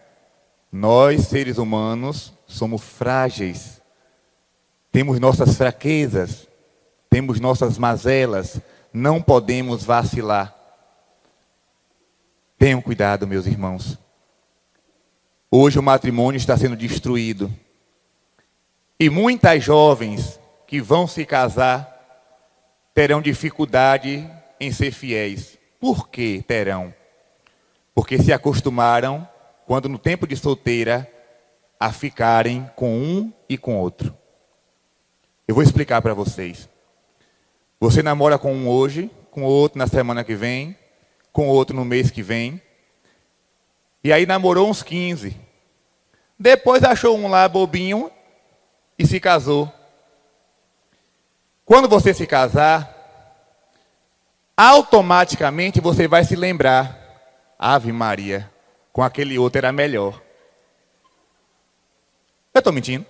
Nós, 0.72 1.26
seres 1.28 1.58
humanos, 1.58 2.32
somos 2.46 2.82
frágeis. 2.82 3.80
Temos 4.90 5.20
nossas 5.20 5.56
fraquezas, 5.56 6.48
temos 7.10 7.38
nossas 7.38 7.76
mazelas, 7.78 8.60
não 8.96 9.20
podemos 9.20 9.84
vacilar. 9.84 10.56
Tenham 12.58 12.80
cuidado, 12.80 13.26
meus 13.26 13.44
irmãos. 13.44 13.98
Hoje 15.50 15.78
o 15.78 15.82
matrimônio 15.82 16.38
está 16.38 16.56
sendo 16.56 16.74
destruído. 16.74 17.52
E 18.98 19.10
muitas 19.10 19.62
jovens 19.62 20.40
que 20.66 20.80
vão 20.80 21.06
se 21.06 21.26
casar 21.26 21.92
terão 22.94 23.20
dificuldade 23.20 24.26
em 24.58 24.72
ser 24.72 24.92
fiéis. 24.92 25.58
Por 25.78 26.08
que 26.08 26.42
terão? 26.48 26.94
Porque 27.94 28.16
se 28.16 28.32
acostumaram, 28.32 29.28
quando 29.66 29.90
no 29.90 29.98
tempo 29.98 30.26
de 30.26 30.36
solteira, 30.36 31.06
a 31.78 31.92
ficarem 31.92 32.70
com 32.74 32.96
um 32.96 33.30
e 33.46 33.58
com 33.58 33.76
outro. 33.76 34.16
Eu 35.46 35.54
vou 35.54 35.62
explicar 35.62 36.00
para 36.00 36.14
vocês. 36.14 36.66
Você 37.78 38.02
namora 38.02 38.38
com 38.38 38.54
um 38.54 38.68
hoje, 38.68 39.10
com 39.30 39.42
outro 39.42 39.78
na 39.78 39.86
semana 39.86 40.24
que 40.24 40.34
vem, 40.34 40.76
com 41.32 41.48
outro 41.48 41.76
no 41.76 41.84
mês 41.84 42.10
que 42.10 42.22
vem. 42.22 42.60
E 44.02 44.12
aí 44.12 44.24
namorou 44.24 44.70
uns 44.70 44.82
15. 44.82 45.36
Depois 46.38 46.82
achou 46.82 47.16
um 47.16 47.28
lá 47.28 47.48
bobinho 47.48 48.10
e 48.98 49.06
se 49.06 49.20
casou. 49.20 49.70
Quando 51.64 51.88
você 51.88 52.14
se 52.14 52.26
casar, 52.26 52.94
automaticamente 54.56 55.80
você 55.80 56.08
vai 56.08 56.24
se 56.24 56.36
lembrar: 56.36 56.96
Ave 57.58 57.92
Maria, 57.92 58.50
com 58.92 59.02
aquele 59.02 59.38
outro 59.38 59.58
era 59.58 59.72
melhor. 59.72 60.22
Eu 62.54 62.60
estou 62.60 62.72
mentindo? 62.72 63.04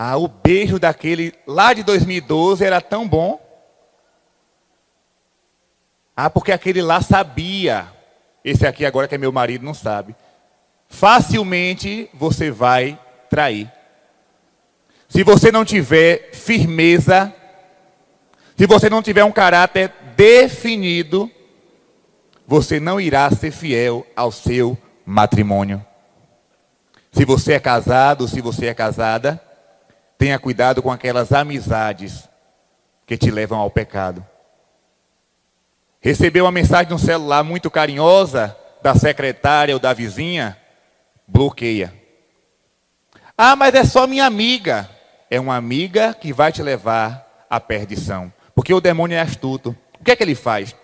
Ah, 0.00 0.16
o 0.16 0.28
beijo 0.28 0.78
daquele 0.78 1.34
lá 1.44 1.74
de 1.74 1.82
2012 1.82 2.64
era 2.64 2.80
tão 2.80 3.08
bom. 3.08 3.40
Ah, 6.16 6.30
porque 6.30 6.52
aquele 6.52 6.80
lá 6.80 7.00
sabia. 7.00 7.92
Esse 8.44 8.64
aqui 8.64 8.86
agora 8.86 9.08
que 9.08 9.16
é 9.16 9.18
meu 9.18 9.32
marido 9.32 9.64
não 9.64 9.74
sabe. 9.74 10.14
Facilmente 10.88 12.08
você 12.14 12.48
vai 12.48 12.96
trair. 13.28 13.72
Se 15.08 15.24
você 15.24 15.50
não 15.50 15.64
tiver 15.64 16.30
firmeza, 16.32 17.34
se 18.56 18.66
você 18.66 18.88
não 18.88 19.02
tiver 19.02 19.24
um 19.24 19.32
caráter 19.32 19.92
definido, 20.14 21.28
você 22.46 22.78
não 22.78 23.00
irá 23.00 23.28
ser 23.32 23.50
fiel 23.50 24.06
ao 24.14 24.30
seu 24.30 24.78
matrimônio. 25.04 25.84
Se 27.10 27.24
você 27.24 27.54
é 27.54 27.58
casado, 27.58 28.28
se 28.28 28.40
você 28.40 28.66
é 28.66 28.74
casada, 28.74 29.42
tenha 30.18 30.38
cuidado 30.38 30.82
com 30.82 30.90
aquelas 30.90 31.32
amizades 31.32 32.28
que 33.06 33.16
te 33.16 33.30
levam 33.30 33.58
ao 33.58 33.70
pecado. 33.70 34.26
Recebeu 36.00 36.44
uma 36.44 36.52
mensagem 36.52 36.90
no 36.90 36.98
celular 36.98 37.42
muito 37.42 37.70
carinhosa 37.70 38.54
da 38.82 38.94
secretária 38.94 39.74
ou 39.74 39.80
da 39.80 39.92
vizinha? 39.92 40.58
Bloqueia. 41.26 41.94
Ah, 43.36 43.56
mas 43.56 43.74
é 43.74 43.84
só 43.84 44.06
minha 44.06 44.26
amiga 44.26 44.90
é 45.30 45.38
uma 45.38 45.56
amiga 45.56 46.14
que 46.14 46.32
vai 46.32 46.50
te 46.52 46.62
levar 46.62 47.46
à 47.48 47.60
perdição. 47.60 48.32
Porque 48.54 48.72
o 48.72 48.80
demônio 48.80 49.16
é 49.16 49.20
astuto. 49.20 49.76
O 50.00 50.04
que 50.04 50.10
é 50.10 50.16
que 50.16 50.22
ele 50.22 50.34
faz? 50.34 50.74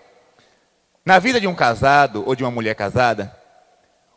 Na 1.04 1.18
vida 1.18 1.40
de 1.40 1.46
um 1.46 1.54
casado 1.54 2.24
ou 2.26 2.34
de 2.34 2.44
uma 2.44 2.50
mulher 2.50 2.74
casada, 2.74 3.34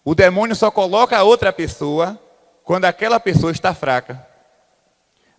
o 0.04 0.16
demônio 0.16 0.56
só 0.56 0.70
coloca 0.72 1.18
a 1.18 1.24
outra 1.24 1.52
pessoa 1.52 2.20
quando 2.64 2.86
aquela 2.86 3.20
pessoa 3.20 3.52
está 3.52 3.74
fraca. 3.74 4.26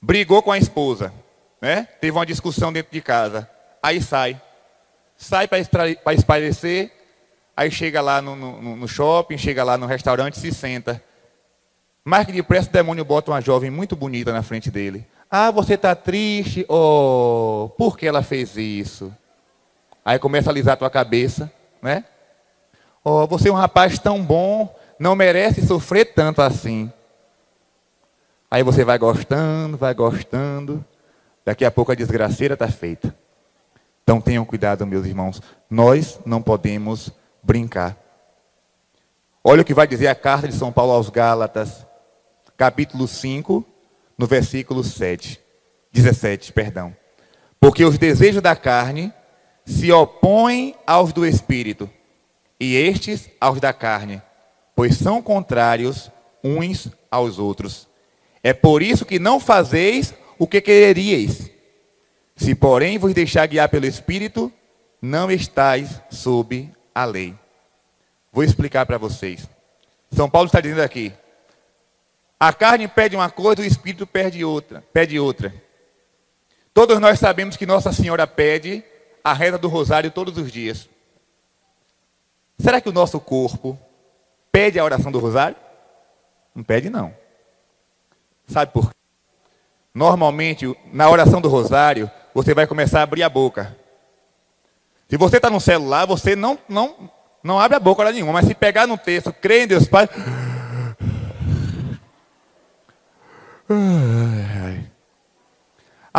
Brigou 0.00 0.42
com 0.42 0.52
a 0.52 0.58
esposa, 0.58 1.12
né? 1.60 1.88
Teve 2.00 2.16
uma 2.16 2.26
discussão 2.26 2.72
dentro 2.72 2.92
de 2.92 3.00
casa. 3.00 3.48
Aí 3.82 4.00
sai. 4.00 4.40
Sai 5.16 5.48
para 5.48 6.14
espairecer, 6.14 6.92
aí 7.56 7.70
chega 7.70 8.00
lá 8.00 8.22
no, 8.22 8.36
no, 8.36 8.76
no 8.76 8.88
shopping, 8.88 9.36
chega 9.36 9.64
lá 9.64 9.76
no 9.76 9.86
restaurante 9.86 10.38
se 10.38 10.52
senta. 10.52 11.02
Mais 12.04 12.24
que 12.24 12.32
depressa 12.32 12.68
o 12.68 12.72
demônio 12.72 13.04
bota 13.04 13.32
uma 13.32 13.40
jovem 13.40 13.70
muito 13.70 13.96
bonita 13.96 14.32
na 14.32 14.42
frente 14.42 14.70
dele. 14.70 15.04
Ah, 15.30 15.50
você 15.50 15.74
está 15.74 15.94
triste? 15.94 16.64
Oh, 16.68 17.70
por 17.76 17.98
que 17.98 18.06
ela 18.06 18.22
fez 18.22 18.56
isso? 18.56 19.12
Aí 20.04 20.18
começa 20.18 20.48
a 20.48 20.52
alisar 20.52 20.74
a 20.74 20.76
tua 20.76 20.88
cabeça, 20.88 21.52
né? 21.82 22.04
Oh, 23.04 23.26
você 23.26 23.48
é 23.48 23.52
um 23.52 23.56
rapaz 23.56 23.98
tão 23.98 24.22
bom, 24.22 24.74
não 24.98 25.14
merece 25.14 25.66
sofrer 25.66 26.14
tanto 26.14 26.40
assim. 26.40 26.90
Aí 28.50 28.62
você 28.62 28.84
vai 28.84 28.98
gostando, 28.98 29.76
vai 29.76 29.94
gostando. 29.94 30.84
Daqui 31.44 31.64
a 31.64 31.70
pouco 31.70 31.92
a 31.92 31.94
desgraceira 31.94 32.54
está 32.54 32.68
feita. 32.68 33.14
Então 34.02 34.20
tenham 34.20 34.44
cuidado, 34.44 34.86
meus 34.86 35.06
irmãos. 35.06 35.42
Nós 35.70 36.18
não 36.24 36.40
podemos 36.40 37.10
brincar. 37.42 37.96
Olha 39.44 39.62
o 39.62 39.64
que 39.64 39.74
vai 39.74 39.86
dizer 39.86 40.08
a 40.08 40.14
carta 40.14 40.48
de 40.48 40.54
São 40.54 40.72
Paulo 40.72 40.92
aos 40.92 41.10
Gálatas, 41.10 41.86
capítulo 42.56 43.08
5, 43.08 43.64
no 44.16 44.26
versículo 44.26 44.84
7, 44.84 45.40
17, 45.92 46.52
perdão. 46.52 46.94
Porque 47.60 47.84
os 47.84 47.98
desejos 47.98 48.42
da 48.42 48.54
carne 48.54 49.12
se 49.64 49.92
opõem 49.92 50.74
aos 50.86 51.12
do 51.12 51.26
espírito, 51.26 51.88
e 52.60 52.76
estes 52.76 53.30
aos 53.40 53.60
da 53.60 53.72
carne, 53.72 54.20
pois 54.74 54.96
são 54.96 55.22
contrários 55.22 56.10
uns 56.42 56.90
aos 57.10 57.38
outros. 57.38 57.87
É 58.42 58.52
por 58.52 58.82
isso 58.82 59.04
que 59.04 59.18
não 59.18 59.40
fazeis 59.40 60.14
o 60.38 60.46
que 60.46 60.60
quereríeis. 60.60 61.50
Se, 62.36 62.54
porém, 62.54 62.98
vos 62.98 63.12
deixar 63.12 63.46
guiar 63.46 63.68
pelo 63.68 63.86
Espírito, 63.86 64.52
não 65.02 65.30
estáis 65.30 66.00
sob 66.10 66.70
a 66.94 67.04
lei. 67.04 67.34
Vou 68.32 68.44
explicar 68.44 68.86
para 68.86 68.98
vocês. 68.98 69.48
São 70.12 70.30
Paulo 70.30 70.46
está 70.46 70.60
dizendo 70.60 70.82
aqui: 70.82 71.12
a 72.38 72.52
carne 72.52 72.86
pede 72.86 73.16
uma 73.16 73.30
coisa, 73.30 73.62
o 73.62 73.64
Espírito 73.64 74.06
pede 74.06 74.44
outra, 74.44 74.84
pede 74.92 75.18
outra. 75.18 75.52
Todos 76.72 77.00
nós 77.00 77.18
sabemos 77.18 77.56
que 77.56 77.66
Nossa 77.66 77.92
Senhora 77.92 78.26
pede 78.26 78.84
a 79.24 79.32
reza 79.32 79.58
do 79.58 79.68
rosário 79.68 80.10
todos 80.10 80.38
os 80.38 80.52
dias. 80.52 80.88
Será 82.58 82.80
que 82.80 82.88
o 82.88 82.92
nosso 82.92 83.20
corpo 83.20 83.78
pede 84.50 84.78
a 84.78 84.84
oração 84.84 85.12
do 85.12 85.18
rosário? 85.18 85.56
Não 86.54 86.64
pede, 86.64 86.90
não. 86.90 87.14
Sabe 88.48 88.72
por 88.72 88.88
quê? 88.88 88.96
Normalmente, 89.94 90.74
na 90.92 91.08
oração 91.10 91.40
do 91.40 91.48
rosário, 91.48 92.10
você 92.34 92.54
vai 92.54 92.66
começar 92.66 93.00
a 93.00 93.02
abrir 93.02 93.22
a 93.22 93.28
boca. 93.28 93.76
Se 95.08 95.16
você 95.16 95.36
está 95.36 95.50
no 95.50 95.60
celular, 95.60 96.06
você 96.06 96.34
não, 96.34 96.58
não, 96.68 97.10
não 97.42 97.60
abre 97.60 97.76
a 97.76 97.80
boca 97.80 98.02
hora 98.02 98.12
nenhuma. 98.12 98.32
Mas 98.32 98.46
se 98.46 98.54
pegar 98.54 98.86
no 98.86 98.96
texto, 98.96 99.32
crê 99.32 99.64
em 99.64 99.66
Deus 99.66 99.86
Pai. 99.86 100.08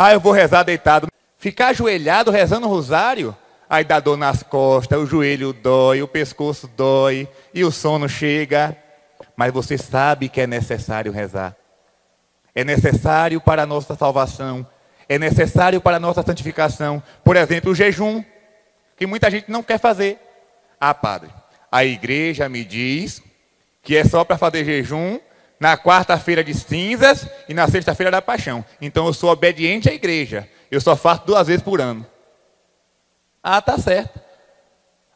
Ah, 0.02 0.14
eu 0.14 0.20
vou 0.20 0.32
rezar 0.32 0.62
deitado. 0.62 1.08
Ficar 1.36 1.68
ajoelhado 1.68 2.30
rezando 2.30 2.66
o 2.66 2.70
rosário, 2.70 3.36
aí 3.68 3.84
dá 3.84 4.00
dor 4.00 4.16
nas 4.16 4.42
costas, 4.42 4.98
o 4.98 5.04
joelho 5.04 5.52
dói, 5.52 6.00
o 6.00 6.08
pescoço 6.08 6.66
dói 6.68 7.28
e 7.52 7.64
o 7.64 7.70
sono 7.70 8.08
chega. 8.08 8.74
Mas 9.36 9.52
você 9.52 9.76
sabe 9.76 10.30
que 10.30 10.40
é 10.40 10.46
necessário 10.46 11.12
rezar 11.12 11.54
é 12.54 12.64
necessário 12.64 13.40
para 13.40 13.62
a 13.62 13.66
nossa 13.66 13.94
salvação, 13.94 14.66
é 15.08 15.18
necessário 15.18 15.80
para 15.80 15.96
a 15.96 16.00
nossa 16.00 16.22
santificação. 16.22 17.02
Por 17.24 17.36
exemplo, 17.36 17.70
o 17.70 17.74
jejum, 17.74 18.24
que 18.96 19.06
muita 19.06 19.30
gente 19.30 19.50
não 19.50 19.62
quer 19.62 19.78
fazer. 19.78 20.18
Ah, 20.80 20.94
padre, 20.94 21.30
a 21.70 21.84
igreja 21.84 22.48
me 22.48 22.64
diz 22.64 23.22
que 23.82 23.96
é 23.96 24.04
só 24.04 24.24
para 24.24 24.38
fazer 24.38 24.64
jejum 24.64 25.18
na 25.58 25.76
quarta-feira 25.76 26.42
de 26.42 26.54
cinzas 26.54 27.28
e 27.48 27.54
na 27.54 27.68
sexta-feira 27.68 28.10
da 28.10 28.22
paixão. 28.22 28.64
Então 28.80 29.06
eu 29.06 29.12
sou 29.12 29.30
obediente 29.30 29.88
à 29.88 29.92
igreja. 29.92 30.48
Eu 30.70 30.80
só 30.80 30.96
faço 30.96 31.26
duas 31.26 31.46
vezes 31.46 31.62
por 31.62 31.80
ano. 31.80 32.06
Ah, 33.42 33.60
tá 33.60 33.76
certo. 33.78 34.20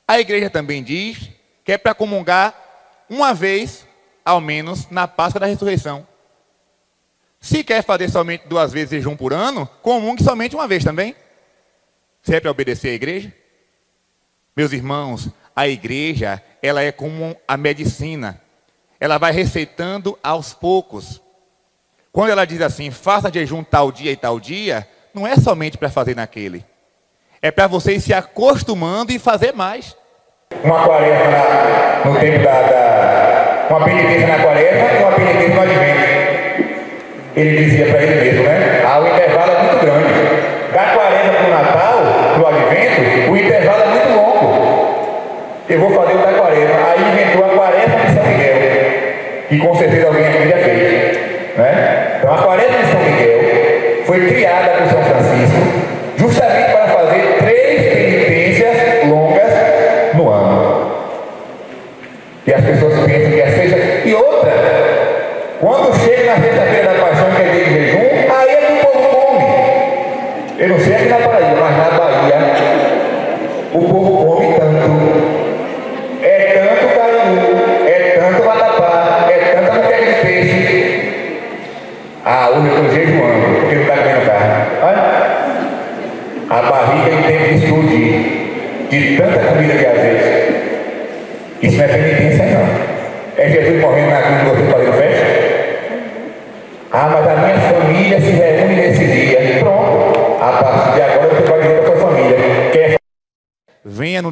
A 0.07 0.21
igreja 0.21 0.51
também 0.51 0.83
diz 0.83 1.31
que 1.65 1.73
é 1.73 1.79
para 1.79 1.95
comungar 1.95 2.55
uma 3.09 3.33
vez, 3.33 3.87
ao 4.25 4.41
menos, 4.41 4.89
na 4.91 5.09
Páscoa 5.09 5.41
da 5.41 5.47
Ressurreição. 5.47 6.07
Se 7.45 7.63
quer 7.63 7.85
fazer 7.85 8.09
somente 8.09 8.49
duas 8.49 8.73
vezes 8.73 8.89
jejum 8.89 9.15
por 9.15 9.31
ano, 9.31 9.69
comum 9.83 10.17
que 10.17 10.25
somente 10.25 10.57
uma 10.57 10.67
vez 10.67 10.83
também. 10.83 11.15
Se 12.23 12.35
é 12.35 12.41
para 12.41 12.51
obedecer 12.51 12.89
à 12.89 12.93
igreja. 12.95 13.31
Meus 14.57 14.73
irmãos, 14.73 15.29
a 15.55 15.69
igreja, 15.69 16.43
ela 16.63 16.83
é 16.83 16.91
como 16.91 17.37
a 17.47 17.59
medicina. 17.59 18.41
Ela 18.99 19.19
vai 19.19 19.31
receitando 19.31 20.19
aos 20.23 20.55
poucos. 20.55 21.21
Quando 22.11 22.31
ela 22.31 22.47
diz 22.47 22.63
assim, 22.63 22.91
faça 22.91 23.31
jejum 23.31 23.63
tal 23.63 23.93
dia 23.93 24.11
e 24.11 24.17
tal 24.17 24.41
dia, 24.41 24.89
não 25.13 25.27
é 25.27 25.37
somente 25.37 25.77
para 25.77 25.91
fazer 25.91 26.17
naquele. 26.17 26.65
É 27.43 27.51
para 27.51 27.67
vocês 27.67 28.05
se 28.05 28.15
acostumando 28.15 29.13
e 29.13 29.19
fazer 29.19 29.53
mais. 29.53 29.95
Uma 30.63 30.87
quaresma 30.87 32.11
no 32.11 32.19
tempo 32.19 32.43
da, 32.43 32.63
da 32.63 33.67
uma 33.69 33.85
penitência 33.85 34.29
na 34.29 34.43
quaresma 34.43 35.09
uma 35.09 35.13
penitência 35.13 35.55
no 35.55 35.61
advento 35.61 36.04
ele 37.37 37.65
dizia 37.65 37.87
para 37.87 38.03
ele 38.03 38.25
mesmo, 38.25 38.45
né? 38.45 38.83
Ah, 38.87 39.01
o 39.01 39.09
intervalo 39.09 39.53
é 39.53 39.63
muito 39.63 39.85
grande. 39.85 40.73
Da 40.73 40.83
quaresma 40.95 41.33
para 41.33 41.47
o 41.47 41.51
Natal, 41.51 41.99
para 42.35 42.43
o 42.43 42.47
advento, 42.47 43.31
o 43.31 43.37
intervalo 43.37 43.83
é 43.83 43.87
muito 43.87 44.09
longo. 44.17 44.95
Eu 45.69 45.81
vou 45.81 45.91
fazer 45.91 46.15
o 46.15 46.23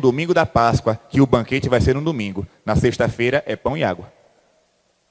domingo 0.02 0.34
da 0.34 0.44
Páscoa, 0.44 1.00
que 1.08 1.20
o 1.20 1.26
banquete 1.26 1.68
vai 1.68 1.80
ser 1.80 1.94
no 1.94 2.02
domingo. 2.02 2.46
Na 2.66 2.76
sexta-feira 2.76 3.42
é 3.46 3.56
pão 3.56 3.76
e 3.76 3.82
água. 3.82 4.12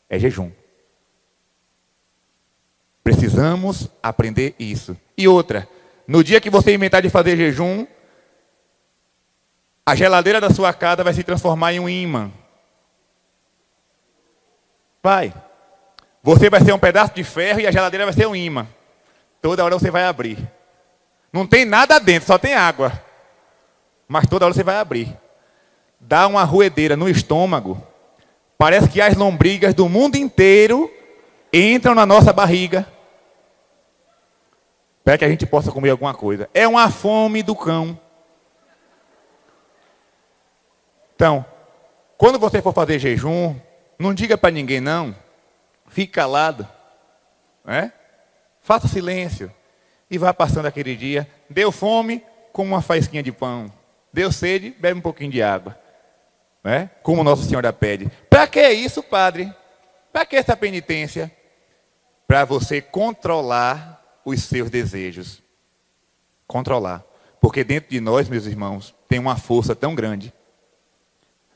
É 0.07 0.19
jejum. 0.19 0.51
Precisamos 3.03 3.89
aprender 4.03 4.53
isso. 4.59 4.95
E 5.17 5.27
outra, 5.27 5.67
no 6.07 6.23
dia 6.23 6.39
que 6.39 6.49
você 6.49 6.73
inventar 6.73 7.01
de 7.01 7.09
fazer 7.09 7.35
jejum, 7.35 7.87
a 9.83 9.95
geladeira 9.95 10.39
da 10.39 10.51
sua 10.51 10.73
casa 10.73 11.03
vai 11.03 11.13
se 11.13 11.23
transformar 11.23 11.73
em 11.73 11.79
um 11.79 11.89
imã. 11.89 12.31
Vai. 15.01 15.33
Você 16.21 16.49
vai 16.49 16.61
ser 16.63 16.73
um 16.73 16.79
pedaço 16.79 17.15
de 17.15 17.23
ferro 17.23 17.61
e 17.61 17.65
a 17.65 17.71
geladeira 17.71 18.05
vai 18.05 18.13
ser 18.13 18.27
um 18.27 18.35
imã. 18.35 18.67
Toda 19.41 19.63
hora 19.65 19.79
você 19.79 19.89
vai 19.89 20.03
abrir. 20.03 20.37
Não 21.33 21.47
tem 21.47 21.65
nada 21.65 21.97
dentro, 21.99 22.27
só 22.27 22.37
tem 22.37 22.53
água. 22.53 22.91
Mas 24.11 24.27
toda 24.27 24.43
hora 24.43 24.53
você 24.53 24.61
vai 24.61 24.75
abrir. 24.75 25.17
Dá 25.97 26.27
uma 26.27 26.43
ruedeira 26.43 26.97
no 26.97 27.07
estômago. 27.07 27.81
Parece 28.57 28.89
que 28.89 28.99
as 28.99 29.15
lombrigas 29.15 29.73
do 29.73 29.87
mundo 29.87 30.17
inteiro 30.17 30.91
entram 31.53 31.95
na 31.95 32.05
nossa 32.05 32.33
barriga. 32.33 32.85
Para 35.01 35.17
que 35.17 35.23
a 35.23 35.29
gente 35.29 35.45
possa 35.45 35.71
comer 35.71 35.91
alguma 35.91 36.13
coisa. 36.13 36.49
É 36.53 36.67
uma 36.67 36.91
fome 36.91 37.41
do 37.41 37.55
cão. 37.55 37.97
Então, 41.15 41.45
quando 42.17 42.37
você 42.37 42.61
for 42.61 42.73
fazer 42.73 42.99
jejum, 42.99 43.55
não 43.97 44.13
diga 44.13 44.37
para 44.37 44.51
ninguém 44.51 44.81
não. 44.81 45.15
Fique 45.87 46.11
calado. 46.11 46.67
Né? 47.63 47.93
Faça 48.59 48.89
silêncio. 48.89 49.49
E 50.09 50.17
vá 50.17 50.33
passando 50.33 50.65
aquele 50.65 50.97
dia. 50.97 51.25
Deu 51.49 51.71
fome, 51.71 52.21
como 52.51 52.73
uma 52.73 52.81
faísquinha 52.81 53.23
de 53.23 53.31
pão. 53.31 53.71
Deu 54.13 54.31
sede, 54.31 54.75
bebe 54.79 54.99
um 54.99 55.01
pouquinho 55.01 55.31
de 55.31 55.41
água. 55.41 55.79
Né? 56.63 56.89
Como 57.01 57.23
Nossa 57.23 57.43
Senhora 57.43 57.71
pede. 57.71 58.11
Para 58.29 58.47
que 58.47 58.69
isso, 58.71 59.01
padre? 59.01 59.53
Para 60.11 60.25
que 60.25 60.35
essa 60.35 60.55
penitência? 60.55 61.31
Para 62.27 62.45
você 62.45 62.81
controlar 62.81 64.21
os 64.25 64.43
seus 64.43 64.69
desejos. 64.69 65.41
Controlar. 66.45 67.03
Porque 67.39 67.63
dentro 67.63 67.89
de 67.89 67.99
nós, 67.99 68.29
meus 68.29 68.45
irmãos, 68.45 68.93
tem 69.07 69.19
uma 69.19 69.35
força 69.37 69.75
tão 69.75 69.95
grande. 69.95 70.33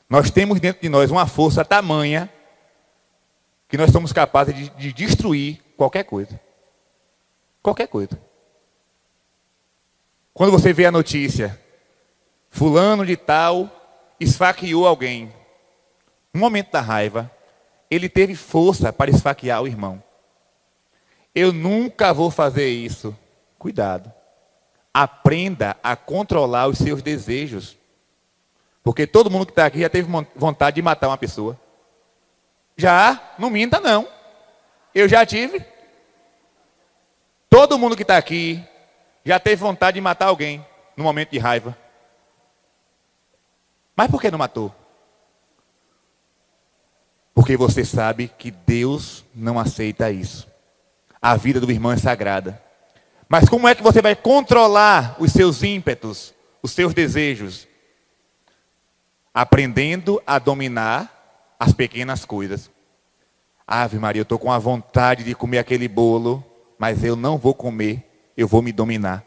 Nós 0.08 0.30
temos 0.30 0.60
dentro 0.60 0.82
de 0.82 0.88
nós 0.88 1.10
uma 1.10 1.26
força 1.26 1.64
tamanha 1.64 2.30
que 3.68 3.76
nós 3.76 3.90
somos 3.90 4.12
capazes 4.12 4.54
de, 4.54 4.68
de 4.70 4.92
destruir 4.92 5.60
qualquer 5.76 6.04
coisa. 6.04 6.40
Qualquer 7.62 7.88
coisa. 7.88 8.18
Quando 10.32 10.52
você 10.52 10.72
vê 10.72 10.86
a 10.86 10.92
notícia, 10.92 11.60
fulano 12.56 13.04
de 13.04 13.18
tal 13.18 13.70
esfaqueou 14.18 14.86
alguém. 14.86 15.30
No 16.32 16.40
momento 16.40 16.72
da 16.72 16.80
raiva, 16.80 17.30
ele 17.90 18.08
teve 18.08 18.34
força 18.34 18.90
para 18.90 19.10
esfaquear 19.10 19.62
o 19.62 19.66
irmão. 19.66 20.02
Eu 21.34 21.52
nunca 21.52 22.14
vou 22.14 22.30
fazer 22.30 22.68
isso. 22.68 23.14
Cuidado. 23.58 24.10
Aprenda 24.92 25.76
a 25.82 25.94
controlar 25.94 26.66
os 26.66 26.78
seus 26.78 27.02
desejos. 27.02 27.76
Porque 28.82 29.06
todo 29.06 29.30
mundo 29.30 29.44
que 29.44 29.52
está 29.52 29.66
aqui 29.66 29.80
já 29.80 29.90
teve 29.90 30.08
vontade 30.34 30.76
de 30.76 30.82
matar 30.82 31.08
uma 31.08 31.18
pessoa. 31.18 31.60
Já, 32.74 33.34
não 33.38 33.50
minta 33.50 33.80
não. 33.80 34.08
Eu 34.94 35.06
já 35.06 35.26
tive. 35.26 35.62
Todo 37.50 37.78
mundo 37.78 37.96
que 37.96 38.02
está 38.02 38.16
aqui 38.16 38.64
já 39.24 39.38
teve 39.38 39.56
vontade 39.56 39.96
de 39.96 40.00
matar 40.00 40.26
alguém 40.26 40.64
no 40.96 41.04
momento 41.04 41.30
de 41.32 41.38
raiva. 41.38 41.76
Mas 43.96 44.10
por 44.10 44.20
que 44.20 44.30
não 44.30 44.38
matou? 44.38 44.74
Porque 47.34 47.56
você 47.56 47.84
sabe 47.84 48.28
que 48.28 48.50
Deus 48.50 49.24
não 49.34 49.58
aceita 49.58 50.10
isso. 50.10 50.46
A 51.20 51.36
vida 51.36 51.60
do 51.60 51.70
irmão 51.70 51.92
é 51.92 51.96
sagrada. 51.96 52.62
Mas 53.28 53.48
como 53.48 53.66
é 53.66 53.74
que 53.74 53.82
você 53.82 54.00
vai 54.00 54.14
controlar 54.14 55.16
os 55.18 55.32
seus 55.32 55.62
ímpetos, 55.62 56.34
os 56.62 56.72
seus 56.72 56.94
desejos? 56.94 57.66
Aprendendo 59.34 60.22
a 60.26 60.38
dominar 60.38 61.56
as 61.58 61.72
pequenas 61.72 62.24
coisas. 62.24 62.70
Ave 63.66 63.98
Maria, 63.98 64.20
eu 64.20 64.24
estou 64.24 64.38
com 64.38 64.52
a 64.52 64.58
vontade 64.58 65.24
de 65.24 65.34
comer 65.34 65.58
aquele 65.58 65.88
bolo, 65.88 66.44
mas 66.78 67.02
eu 67.02 67.16
não 67.16 67.36
vou 67.36 67.52
comer, 67.52 68.32
eu 68.36 68.46
vou 68.46 68.62
me 68.62 68.72
dominar. 68.72 69.24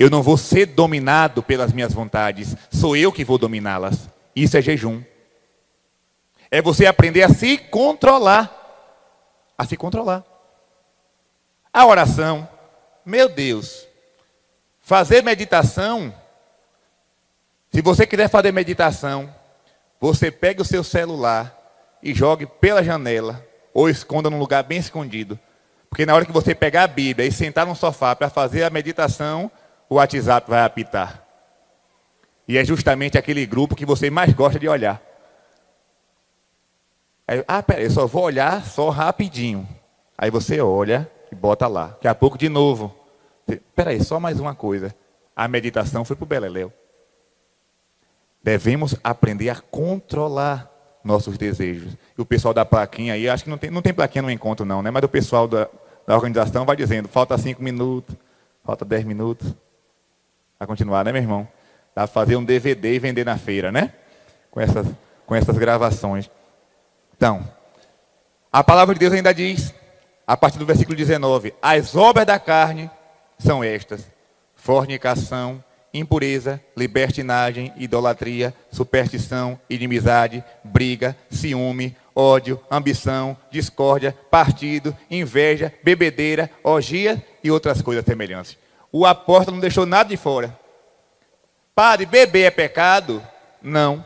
Eu 0.00 0.08
não 0.08 0.22
vou 0.22 0.38
ser 0.38 0.64
dominado 0.64 1.42
pelas 1.42 1.74
minhas 1.74 1.92
vontades, 1.92 2.56
sou 2.72 2.96
eu 2.96 3.12
que 3.12 3.22
vou 3.22 3.36
dominá-las. 3.36 4.08
Isso 4.34 4.56
é 4.56 4.62
jejum. 4.62 5.02
É 6.50 6.62
você 6.62 6.86
aprender 6.86 7.22
a 7.22 7.28
se 7.28 7.58
controlar. 7.58 8.50
A 9.58 9.66
se 9.66 9.76
controlar. 9.76 10.24
A 11.70 11.84
oração, 11.84 12.48
meu 13.04 13.28
Deus, 13.28 13.86
fazer 14.80 15.22
meditação. 15.22 16.14
Se 17.70 17.82
você 17.82 18.06
quiser 18.06 18.30
fazer 18.30 18.52
meditação, 18.52 19.30
você 20.00 20.30
pega 20.30 20.62
o 20.62 20.64
seu 20.64 20.82
celular 20.82 21.54
e 22.02 22.14
jogue 22.14 22.46
pela 22.46 22.82
janela 22.82 23.46
ou 23.74 23.86
esconda 23.86 24.30
num 24.30 24.38
lugar 24.38 24.62
bem 24.62 24.78
escondido. 24.78 25.38
Porque 25.90 26.06
na 26.06 26.14
hora 26.14 26.24
que 26.24 26.32
você 26.32 26.54
pegar 26.54 26.84
a 26.84 26.88
Bíblia 26.88 27.28
e 27.28 27.32
sentar 27.32 27.66
no 27.66 27.76
sofá 27.76 28.16
para 28.16 28.30
fazer 28.30 28.62
a 28.62 28.70
meditação, 28.70 29.50
o 29.90 29.96
WhatsApp 29.96 30.48
vai 30.48 30.62
apitar. 30.62 31.26
E 32.46 32.56
é 32.56 32.64
justamente 32.64 33.18
aquele 33.18 33.44
grupo 33.44 33.74
que 33.74 33.84
você 33.84 34.08
mais 34.08 34.32
gosta 34.32 34.58
de 34.58 34.68
olhar. 34.68 35.02
Aí, 37.26 37.44
ah, 37.46 37.62
peraí, 37.62 37.84
eu 37.84 37.90
só 37.90 38.06
vou 38.06 38.22
olhar 38.22 38.64
só 38.64 38.88
rapidinho. 38.88 39.68
Aí 40.16 40.30
você 40.30 40.60
olha 40.60 41.10
e 41.30 41.34
bota 41.34 41.66
lá. 41.66 41.88
Daqui 41.88 42.08
a 42.08 42.14
pouco 42.14 42.38
de 42.38 42.48
novo. 42.48 42.94
Peraí, 43.74 44.02
só 44.02 44.20
mais 44.20 44.38
uma 44.38 44.54
coisa. 44.54 44.94
A 45.34 45.48
meditação 45.48 46.04
foi 46.04 46.14
para 46.14 46.24
o 46.24 46.26
Beleléu. 46.26 46.72
Devemos 48.42 48.94
aprender 49.02 49.50
a 49.50 49.60
controlar 49.60 50.70
nossos 51.02 51.36
desejos. 51.36 51.96
E 52.16 52.20
o 52.20 52.24
pessoal 52.24 52.54
da 52.54 52.64
plaquinha 52.64 53.14
aí, 53.14 53.28
acho 53.28 53.44
que 53.44 53.50
não 53.50 53.58
tem, 53.58 53.70
não 53.70 53.82
tem 53.82 53.92
plaquinha 53.92 54.22
no 54.22 54.30
encontro 54.30 54.64
não, 54.64 54.82
né? 54.82 54.90
Mas 54.90 55.02
o 55.02 55.08
pessoal 55.08 55.48
da, 55.48 55.68
da 56.06 56.14
organização 56.14 56.64
vai 56.64 56.76
dizendo, 56.76 57.08
falta 57.08 57.36
cinco 57.38 57.62
minutos, 57.62 58.14
falta 58.64 58.84
dez 58.84 59.04
minutos. 59.04 59.54
Vai 60.60 60.66
continuar, 60.66 61.06
né, 61.06 61.10
meu 61.10 61.22
irmão? 61.22 61.48
Dá 61.94 62.06
fazer 62.06 62.36
um 62.36 62.44
DVD 62.44 62.94
e 62.94 62.98
vender 62.98 63.24
na 63.24 63.38
feira, 63.38 63.72
né? 63.72 63.94
Com 64.50 64.60
essas, 64.60 64.86
com 65.24 65.34
essas 65.34 65.56
gravações. 65.56 66.30
Então, 67.16 67.48
a 68.52 68.62
palavra 68.62 68.94
de 68.94 69.00
Deus 69.00 69.14
ainda 69.14 69.32
diz, 69.32 69.72
a 70.26 70.36
partir 70.36 70.58
do 70.58 70.66
versículo 70.66 70.94
19, 70.94 71.54
as 71.62 71.96
obras 71.96 72.26
da 72.26 72.38
carne 72.38 72.90
são 73.38 73.64
estas: 73.64 74.06
fornicação, 74.54 75.64
impureza, 75.94 76.60
libertinagem, 76.76 77.72
idolatria, 77.78 78.52
superstição, 78.70 79.58
inimizade, 79.70 80.44
briga, 80.62 81.16
ciúme, 81.30 81.96
ódio, 82.14 82.60
ambição, 82.70 83.34
discórdia, 83.50 84.14
partido, 84.30 84.94
inveja, 85.10 85.72
bebedeira, 85.82 86.50
orgia 86.62 87.24
e 87.42 87.50
outras 87.50 87.80
coisas 87.80 88.04
semelhantes. 88.04 88.58
O 88.92 89.06
apóstolo 89.06 89.56
não 89.56 89.60
deixou 89.60 89.86
nada 89.86 90.08
de 90.08 90.16
fora. 90.16 90.58
Padre, 91.74 92.06
beber 92.06 92.44
é 92.44 92.50
pecado? 92.50 93.22
Não. 93.62 94.04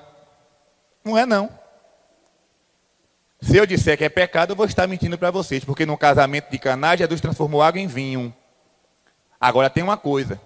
Não 1.05 1.19
é 1.19 1.27
não. 1.27 1.51
Se 3.41 3.57
eu 3.57 3.67
disser 3.67 3.99
que 3.99 4.05
é 4.05 4.09
pecado, 4.09 4.53
eu 4.53 4.57
vou 4.57 4.65
estar 4.65 4.87
mentindo 4.87 5.19
para 5.19 5.31
vocês, 5.31 5.65
porque 5.65 5.85
no 5.85 5.99
casamento 5.99 6.51
de 6.51 6.59
Caná, 6.59 6.97
Jesus 6.97 7.21
transformou 7.21 7.63
água 7.63 7.81
em 7.81 7.87
vinho. 7.87 8.35
Agora 9.39 9.69
tem 9.69 9.83
uma 9.83 9.99
coisa. 9.99 10.41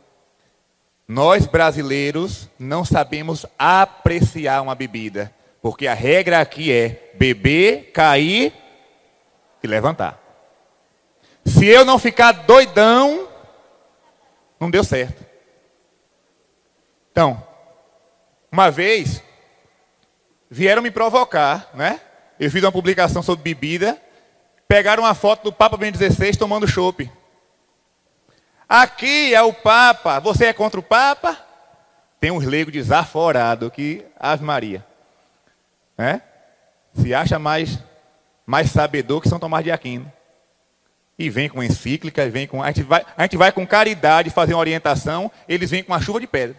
Nós 1.06 1.46
brasileiros 1.46 2.48
não 2.58 2.84
sabemos 2.84 3.46
apreciar 3.56 4.60
uma 4.62 4.74
bebida, 4.74 5.32
porque 5.62 5.86
a 5.86 5.94
regra 5.94 6.40
aqui 6.40 6.72
é 6.72 7.12
beber, 7.14 7.92
cair 7.92 8.52
e 9.62 9.66
levantar. 9.66 10.20
Se 11.46 11.66
eu 11.66 11.84
não 11.84 11.98
ficar 12.00 12.32
doidão, 12.32 13.27
não 14.58 14.70
deu 14.70 14.82
certo. 14.84 15.24
Então, 17.10 17.42
uma 18.50 18.70
vez 18.70 19.22
vieram 20.50 20.82
me 20.82 20.90
provocar, 20.90 21.70
né? 21.74 22.00
Eu 22.38 22.50
fiz 22.50 22.62
uma 22.62 22.72
publicação 22.72 23.22
sobre 23.22 23.42
bebida, 23.42 24.00
pegaram 24.66 25.02
uma 25.02 25.14
foto 25.14 25.44
do 25.44 25.52
Papa 25.52 25.76
Ben 25.76 25.90
16 25.90 26.36
tomando 26.36 26.68
chopp. 26.68 27.10
Aqui 28.68 29.34
é 29.34 29.42
o 29.42 29.52
Papa. 29.52 30.20
Você 30.20 30.46
é 30.46 30.52
contra 30.52 30.78
o 30.78 30.82
Papa? 30.82 31.38
Tem 32.20 32.30
uns 32.30 32.44
leigos 32.44 32.72
desaforados 32.72 33.70
que, 33.72 34.04
Ave 34.18 34.44
Maria. 34.44 34.84
Né? 35.96 36.22
Se 36.94 37.14
acha 37.14 37.38
mais, 37.38 37.78
mais 38.44 38.70
sabedor 38.70 39.22
que 39.22 39.28
São 39.28 39.38
Tomás 39.38 39.64
de 39.64 39.70
Aquino. 39.70 40.12
E 41.18 41.28
vem 41.28 41.48
com 41.48 41.62
encíclica, 41.62 42.28
vem 42.30 42.46
com. 42.46 42.62
A 42.62 42.68
gente, 42.68 42.82
vai, 42.82 43.04
a 43.16 43.22
gente 43.22 43.36
vai 43.36 43.50
com 43.50 43.66
caridade 43.66 44.30
fazer 44.30 44.54
uma 44.54 44.60
orientação, 44.60 45.30
eles 45.48 45.70
vêm 45.70 45.82
com 45.82 45.92
uma 45.92 46.00
chuva 46.00 46.20
de 46.20 46.26
pedra. 46.26 46.56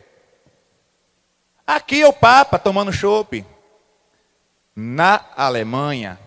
Aqui 1.65 2.02
é 2.02 2.08
o 2.08 2.12
Papa 2.12 2.60
tomando 2.60 2.91
chope. 2.91 3.45
Na 4.76 5.26
Alemanha, 5.36 6.19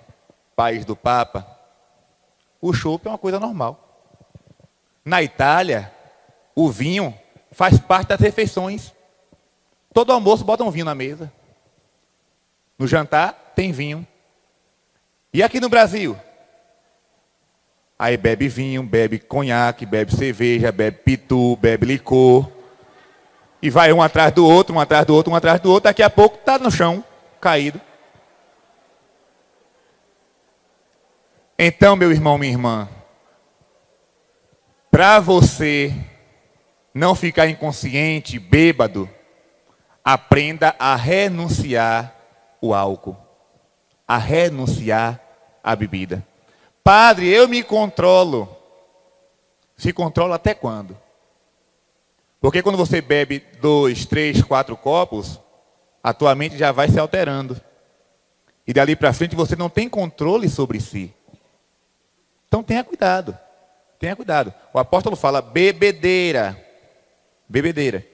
país 0.55 0.85
do 0.85 0.97
Papa, 0.97 1.47
o 2.61 2.73
chope 2.73 3.09
é 3.09 3.11
uma 3.11 3.18
coisa 3.18 3.40
normal. 3.40 3.79
Na 5.05 5.23
Itália, 5.23 5.92
o 6.55 6.71
vinho 6.71 7.14
faz 7.51 7.79
parte 7.79 8.09
das 8.09 8.21
refeições. 8.21 8.92
Todo 9.92 10.12
almoço 10.12 10.45
bota 10.45 10.64
um 10.64 10.71
vinho 10.71 10.85
na 10.85 10.95
mesa. 10.95 11.31
No 12.79 12.87
jantar 12.87 13.53
tem 13.55 13.73
vinho. 13.73 14.07
E 15.35 15.42
aqui 15.42 15.61
no 15.61 15.68
Brasil? 15.68 16.16
Aí 18.03 18.17
bebe 18.17 18.49
vinho, 18.49 18.83
bebe 18.83 19.21
conhaque, 19.21 19.87
bebe 19.87 20.12
cerveja, 20.12 20.73
bebe 20.73 20.99
pitu, 21.05 21.55
bebe 21.55 21.87
licor. 21.87 22.51
E 23.62 23.71
vai 23.71 23.93
um 23.93 24.03
atrás 24.03 24.33
do 24.33 24.45
outro, 24.45 24.75
um 24.75 24.81
atrás 24.81 25.07
do 25.07 25.15
outro, 25.15 25.33
um 25.33 25.37
atrás 25.37 25.61
do 25.61 25.71
outro. 25.71 25.85
Daqui 25.85 26.03
a 26.03 26.11
pouco 26.11 26.37
está 26.37 26.59
no 26.59 26.69
chão, 26.69 27.05
caído. 27.41 27.81
Então, 31.57 31.95
meu 31.95 32.11
irmão, 32.11 32.37
minha 32.37 32.51
irmã, 32.51 32.88
para 34.91 35.21
você 35.21 35.95
não 36.93 37.15
ficar 37.15 37.47
inconsciente, 37.47 38.37
bêbado, 38.37 39.09
aprenda 40.05 40.75
a 40.77 40.97
renunciar 40.97 42.17
o 42.61 42.75
álcool, 42.75 43.17
a 44.09 44.19
renunciar 44.19 45.21
a 45.62 45.77
bebida. 45.77 46.32
Padre, 46.83 47.29
eu 47.29 47.49
me 47.49 47.62
controlo. 47.62 48.49
Se 49.77 49.92
controla 49.92 50.37
até 50.37 50.55
quando? 50.55 50.97
Porque 52.40 52.62
quando 52.62 52.77
você 52.77 53.01
bebe 53.01 53.45
dois, 53.61 54.05
três, 54.05 54.42
quatro 54.42 54.77
copos, 54.77 55.40
a 56.03 56.12
tua 56.12 56.35
mente 56.35 56.59
já 56.59 56.73
vai 56.73 56.88
se 56.88 56.99
alterando. 56.99 57.61
E 58.66 58.73
dali 58.73 58.97
para 58.97 59.12
frente 59.12 59.37
você 59.37 59.55
não 59.55 59.71
tem 59.71 59.88
controle 59.88 60.49
sobre 60.49 60.81
si. 60.81 61.14
Então 62.49 62.62
tenha 62.62 62.83
cuidado. 62.83 63.38
Tenha 63.99 64.16
cuidado. 64.16 64.53
O 64.75 64.79
apóstolo 64.79 65.14
fala 65.14 65.40
bebedeira. 65.40 66.61
Bebedeira. 67.49 68.05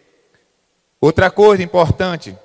Outra 1.00 1.30
coisa 1.30 1.62
importante. 1.62 2.36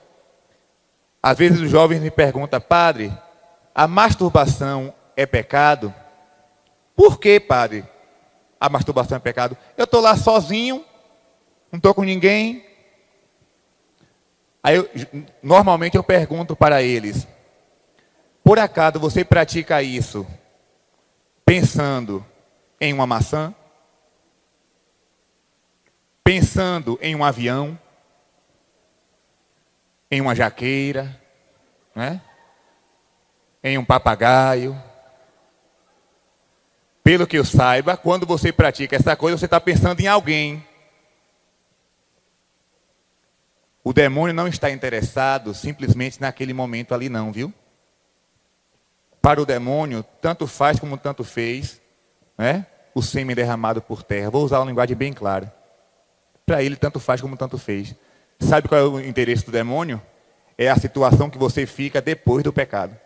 Às 1.21 1.37
vezes 1.37 1.59
os 1.59 1.69
jovens 1.69 2.01
me 2.01 2.11
perguntam, 2.11 2.59
padre, 2.61 3.11
a 3.75 3.87
masturbação 3.87 4.93
é 5.15 5.25
pecado? 5.25 5.93
Por 6.95 7.19
que, 7.19 7.39
padre, 7.39 7.85
a 8.59 8.69
masturbação 8.69 9.17
é 9.17 9.19
pecado? 9.19 9.57
Eu 9.75 9.85
estou 9.85 10.01
lá 10.01 10.15
sozinho, 10.15 10.85
não 11.71 11.77
estou 11.77 11.93
com 11.93 12.03
ninguém. 12.03 12.65
Aí, 14.61 14.75
eu, 14.75 14.89
normalmente 15.41 15.97
eu 15.97 16.03
pergunto 16.03 16.55
para 16.55 16.81
eles: 16.81 17.27
por 18.43 18.59
acaso 18.59 18.99
você 18.99 19.23
pratica 19.23 19.81
isso 19.81 20.27
pensando 21.45 22.25
em 22.79 22.93
uma 22.93 23.07
maçã? 23.07 23.53
Pensando 26.23 26.97
em 27.01 27.15
um 27.15 27.23
avião? 27.23 27.77
Em 30.09 30.21
uma 30.21 30.35
jaqueira? 30.35 31.19
Né? 31.95 32.21
Em 33.63 33.77
um 33.77 33.85
papagaio? 33.85 34.81
Pelo 37.03 37.27
que 37.27 37.37
eu 37.37 37.43
saiba, 37.43 37.97
quando 37.97 38.25
você 38.25 38.53
pratica 38.53 38.95
essa 38.95 39.15
coisa, 39.15 39.37
você 39.37 39.45
está 39.45 39.59
pensando 39.59 39.99
em 39.99 40.07
alguém. 40.07 40.65
O 43.83 43.91
demônio 43.91 44.33
não 44.33 44.47
está 44.47 44.71
interessado 44.71 45.53
simplesmente 45.53 46.21
naquele 46.21 46.53
momento 46.53 46.93
ali, 46.93 47.09
não, 47.09 47.33
viu? 47.33 47.53
Para 49.21 49.41
o 49.41 49.45
demônio, 49.45 50.03
tanto 50.21 50.47
faz 50.47 50.79
como 50.79 50.97
tanto 50.97 51.25
fez, 51.25 51.81
né? 52.37 52.65
O 52.95 53.01
sêmen 53.01 53.35
derramado 53.35 53.81
por 53.81 54.01
terra. 54.03 54.29
Vou 54.29 54.45
usar 54.45 54.59
uma 54.59 54.67
linguagem 54.67 54.95
bem 54.95 55.11
clara. 55.11 55.53
Para 56.45 56.63
ele, 56.63 56.77
tanto 56.77 57.01
faz 57.01 57.19
como 57.19 57.35
tanto 57.35 57.57
fez. 57.57 57.93
Sabe 58.39 58.69
qual 58.69 58.79
é 58.79 58.83
o 58.83 58.99
interesse 59.01 59.45
do 59.45 59.51
demônio? 59.51 60.01
É 60.57 60.69
a 60.69 60.77
situação 60.77 61.29
que 61.29 61.37
você 61.37 61.65
fica 61.65 62.01
depois 62.01 62.43
do 62.43 62.53
pecado. 62.53 62.97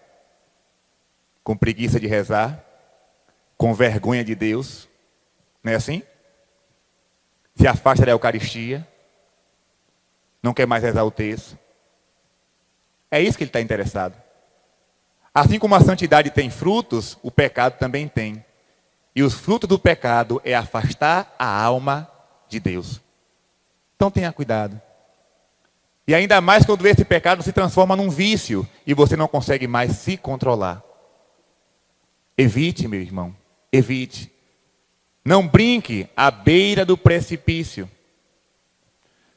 Com 1.43 1.57
preguiça 1.57 1.99
de 1.99 2.05
rezar, 2.05 2.66
com 3.57 3.73
vergonha 3.73 4.23
de 4.23 4.35
Deus, 4.35 4.87
não 5.63 5.73
é 5.73 5.75
assim? 5.75 6.03
Se 7.55 7.67
afasta 7.67 8.05
da 8.05 8.11
Eucaristia, 8.11 8.87
não 10.43 10.53
quer 10.53 10.67
mais 10.67 10.83
rezar 10.83 11.03
o 11.03 11.11
texto. 11.11 11.57
É 13.09 13.19
isso 13.21 13.37
que 13.37 13.43
ele 13.43 13.49
está 13.49 13.59
interessado. 13.59 14.15
Assim 15.33 15.57
como 15.59 15.75
a 15.75 15.81
santidade 15.81 16.29
tem 16.29 16.49
frutos, 16.49 17.17
o 17.23 17.31
pecado 17.31 17.77
também 17.77 18.07
tem. 18.07 18.43
E 19.15 19.23
os 19.23 19.33
frutos 19.33 19.67
do 19.67 19.79
pecado 19.79 20.41
é 20.45 20.53
afastar 20.53 21.33
a 21.39 21.63
alma 21.63 22.09
de 22.47 22.59
Deus. 22.59 23.01
Então 23.95 24.11
tenha 24.11 24.31
cuidado. 24.31 24.79
E 26.07 26.15
ainda 26.15 26.39
mais 26.39 26.65
quando 26.65 26.85
esse 26.87 27.03
pecado 27.03 27.43
se 27.43 27.51
transforma 27.51 27.95
num 27.95 28.09
vício 28.09 28.67
e 28.85 28.93
você 28.93 29.15
não 29.15 29.27
consegue 29.27 29.67
mais 29.67 29.93
se 29.97 30.15
controlar. 30.15 30.83
Evite, 32.37 32.87
meu 32.87 33.01
irmão. 33.01 33.35
Evite. 33.77 34.31
Não 35.23 35.47
brinque 35.47 36.07
à 36.15 36.31
beira 36.31 36.85
do 36.85 36.97
precipício. 36.97 37.89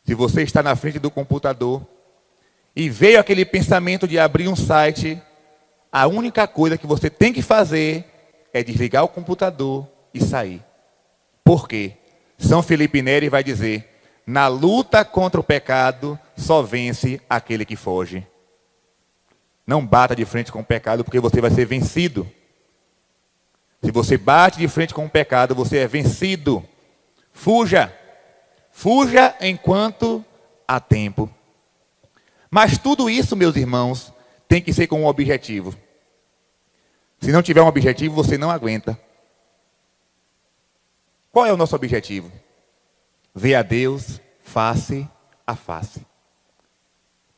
Se 0.04 0.14
você 0.14 0.42
está 0.42 0.62
na 0.62 0.76
frente 0.76 0.98
do 0.98 1.10
computador 1.10 1.86
e 2.74 2.88
veio 2.88 3.20
aquele 3.20 3.44
pensamento 3.44 4.06
de 4.06 4.18
abrir 4.18 4.48
um 4.48 4.56
site, 4.56 5.20
a 5.92 6.06
única 6.06 6.46
coisa 6.46 6.78
que 6.78 6.86
você 6.86 7.10
tem 7.10 7.32
que 7.32 7.42
fazer 7.42 8.04
é 8.52 8.62
desligar 8.62 9.04
o 9.04 9.08
computador 9.08 9.88
e 10.14 10.22
sair. 10.22 10.62
Por 11.44 11.68
quê? 11.68 11.94
São 12.38 12.62
Felipe 12.62 13.02
Neri 13.02 13.28
vai 13.28 13.42
dizer: 13.42 13.88
na 14.26 14.46
luta 14.46 15.04
contra 15.04 15.40
o 15.40 15.44
pecado, 15.44 16.18
só 16.36 16.62
vence 16.62 17.20
aquele 17.28 17.64
que 17.64 17.76
foge. 17.76 18.26
Não 19.66 19.84
bata 19.84 20.16
de 20.16 20.24
frente 20.24 20.50
com 20.50 20.60
o 20.60 20.64
pecado, 20.64 21.04
porque 21.04 21.20
você 21.20 21.40
vai 21.40 21.50
ser 21.50 21.64
vencido. 21.64 22.30
Se 23.82 23.90
você 23.90 24.16
bate 24.18 24.58
de 24.58 24.68
frente 24.68 24.92
com 24.92 25.06
o 25.06 25.10
pecado, 25.10 25.54
você 25.54 25.78
é 25.78 25.86
vencido. 25.86 26.62
Fuja. 27.32 27.92
Fuja 28.70 29.34
enquanto 29.40 30.24
há 30.68 30.78
tempo. 30.78 31.28
Mas 32.50 32.76
tudo 32.76 33.08
isso, 33.08 33.36
meus 33.36 33.56
irmãos, 33.56 34.12
tem 34.46 34.60
que 34.60 34.72
ser 34.72 34.86
com 34.86 35.02
um 35.02 35.06
objetivo. 35.06 35.74
Se 37.20 37.32
não 37.32 37.42
tiver 37.42 37.62
um 37.62 37.66
objetivo, 37.66 38.14
você 38.14 38.36
não 38.36 38.50
aguenta. 38.50 38.98
Qual 41.30 41.46
é 41.46 41.52
o 41.52 41.56
nosso 41.56 41.76
objetivo? 41.76 42.30
Ver 43.34 43.54
a 43.54 43.62
Deus 43.62 44.20
face 44.42 45.08
a 45.46 45.54
face. 45.54 46.04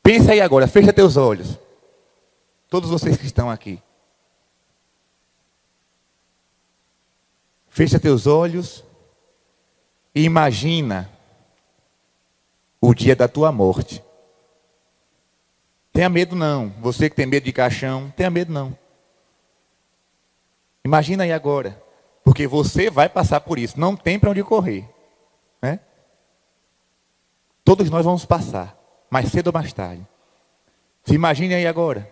Pensa 0.01 0.31
aí 0.31 0.41
agora, 0.41 0.67
fecha 0.67 0.91
teus 0.91 1.15
olhos. 1.15 1.59
Todos 2.69 2.89
vocês 2.89 3.15
que 3.17 3.25
estão 3.25 3.49
aqui. 3.49 3.81
Fecha 7.73 7.99
teus 7.99 8.27
olhos 8.27 8.83
e 10.13 10.23
imagina 10.23 11.09
o 12.79 12.93
dia 12.93 13.15
da 13.15 13.27
tua 13.27 13.51
morte. 13.51 14.03
Tenha 15.91 16.07
medo 16.07 16.35
não. 16.35 16.69
Você 16.81 17.09
que 17.09 17.15
tem 17.15 17.25
medo 17.25 17.45
de 17.45 17.51
caixão, 17.51 18.13
tenha 18.15 18.29
medo 18.29 18.53
não. 18.53 18.77
Imagina 20.85 21.23
aí 21.23 21.33
agora. 21.33 21.81
Porque 22.23 22.45
você 22.45 22.91
vai 22.91 23.09
passar 23.09 23.41
por 23.41 23.57
isso. 23.57 23.79
Não 23.79 23.95
tem 23.95 24.19
para 24.19 24.29
onde 24.29 24.43
correr. 24.43 24.87
Né? 25.59 25.79
Todos 27.63 27.89
nós 27.89 28.05
vamos 28.05 28.23
passar. 28.23 28.77
Mais 29.09 29.31
cedo 29.31 29.47
ou 29.47 29.53
mais 29.53 29.73
tarde. 29.73 30.07
Se 31.03 31.15
imagine 31.15 31.55
aí 31.55 31.65
agora. 31.65 32.07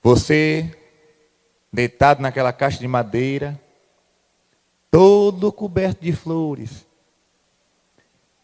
Você 0.00 0.78
deitado 1.72 2.22
naquela 2.22 2.52
caixa 2.52 2.78
de 2.78 2.86
madeira, 2.86 3.60
todo 4.94 5.50
coberto 5.50 6.04
de 6.04 6.12
flores. 6.12 6.86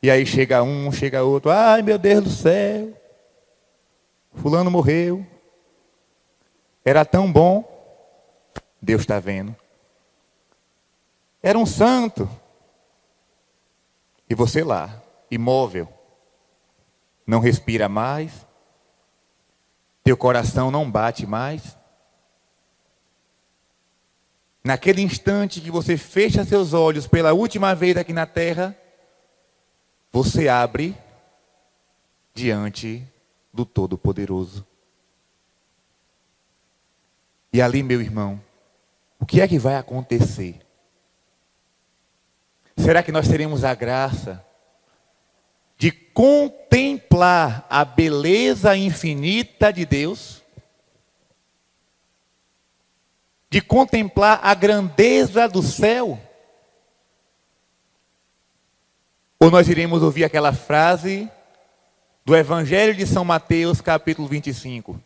E 0.02 0.10
aí 0.10 0.26
chega 0.26 0.64
um, 0.64 0.90
chega 0.90 1.22
outro, 1.22 1.48
ai 1.48 1.80
meu 1.80 1.96
Deus 1.96 2.24
do 2.24 2.30
céu, 2.30 2.92
fulano 4.34 4.68
morreu. 4.68 5.24
Era 6.84 7.04
tão 7.04 7.30
bom, 7.32 7.64
Deus 8.82 9.02
está 9.02 9.20
vendo. 9.20 9.54
Era 11.40 11.56
um 11.56 11.64
santo. 11.64 12.28
E 14.28 14.34
você 14.34 14.64
lá, 14.64 15.00
imóvel, 15.30 15.88
não 17.24 17.38
respira 17.38 17.88
mais, 17.88 18.44
teu 20.02 20.16
coração 20.16 20.68
não 20.68 20.90
bate 20.90 21.28
mais. 21.28 21.78
Naquele 24.62 25.00
instante 25.00 25.60
que 25.60 25.70
você 25.70 25.96
fecha 25.96 26.44
seus 26.44 26.72
olhos 26.74 27.06
pela 27.06 27.32
última 27.32 27.74
vez 27.74 27.96
aqui 27.96 28.12
na 28.12 28.26
terra, 28.26 28.76
você 30.12 30.48
abre 30.48 30.94
diante 32.34 33.06
do 33.52 33.64
Todo-Poderoso. 33.64 34.66
E 37.52 37.60
ali, 37.60 37.82
meu 37.82 38.00
irmão, 38.00 38.40
o 39.18 39.26
que 39.26 39.40
é 39.40 39.48
que 39.48 39.58
vai 39.58 39.76
acontecer? 39.76 40.60
Será 42.76 43.02
que 43.02 43.12
nós 43.12 43.28
teremos 43.28 43.64
a 43.64 43.74
graça 43.74 44.44
de 45.76 45.90
contemplar 45.90 47.66
a 47.68 47.84
beleza 47.84 48.76
infinita 48.76 49.72
de 49.72 49.84
Deus? 49.84 50.39
De 53.50 53.60
contemplar 53.60 54.38
a 54.42 54.54
grandeza 54.54 55.48
do 55.48 55.62
céu? 55.62 56.18
Ou 59.40 59.50
nós 59.50 59.68
iremos 59.68 60.02
ouvir 60.02 60.22
aquela 60.22 60.52
frase 60.52 61.28
do 62.24 62.36
Evangelho 62.36 62.94
de 62.94 63.06
São 63.06 63.24
Mateus, 63.24 63.80
capítulo 63.80 64.28
25: 64.28 65.02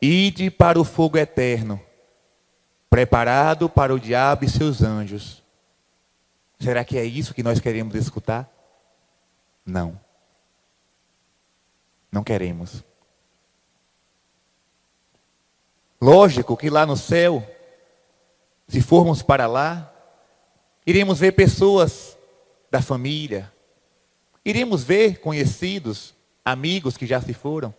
Ide 0.00 0.50
para 0.50 0.78
o 0.78 0.84
fogo 0.84 1.16
eterno, 1.16 1.80
preparado 2.90 3.70
para 3.70 3.94
o 3.94 3.98
diabo 3.98 4.44
e 4.44 4.50
seus 4.50 4.82
anjos. 4.82 5.42
Será 6.58 6.84
que 6.84 6.98
é 6.98 7.04
isso 7.04 7.34
que 7.34 7.42
nós 7.42 7.58
queremos 7.58 7.94
escutar? 7.94 8.48
Não. 9.64 9.98
Não 12.10 12.22
queremos. 12.22 12.84
Lógico 16.02 16.56
que 16.56 16.68
lá 16.68 16.84
no 16.84 16.96
céu, 16.96 17.48
se 18.66 18.82
formos 18.82 19.22
para 19.22 19.46
lá, 19.46 19.88
iremos 20.84 21.20
ver 21.20 21.30
pessoas 21.30 22.18
da 22.68 22.82
família, 22.82 23.52
iremos 24.44 24.82
ver 24.82 25.20
conhecidos, 25.20 26.12
amigos 26.44 26.96
que 26.96 27.06
já 27.06 27.20
se 27.20 27.32
foram, 27.32 27.72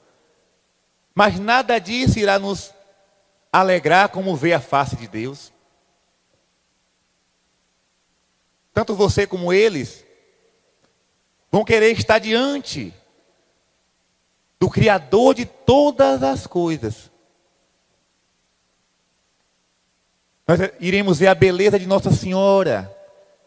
mas 1.13 1.38
nada 1.38 1.77
disso 1.79 2.17
irá 2.17 2.39
nos 2.39 2.73
alegrar 3.51 4.07
como 4.07 4.38
ver 4.38 4.53
a 4.53 4.62
face 4.62 4.95
de 4.95 5.07
Deus. 5.07 5.51
tanto 8.73 8.95
você 8.95 9.27
como 9.27 9.53
eles, 9.53 10.03
vão 11.51 11.63
querer 11.63 11.91
estar 11.91 12.17
diante 12.17 12.91
do 14.59 14.69
Criador 14.69 15.36
de 15.36 15.45
todas 15.45 16.23
as 16.23 16.47
coisas. 16.47 17.12
Nós 20.47 20.60
iremos 20.79 21.19
ver 21.19 21.27
a 21.27 21.36
beleza 21.36 21.79
de 21.79 21.88
Nossa 21.88 22.12
Senhora, 22.12 22.93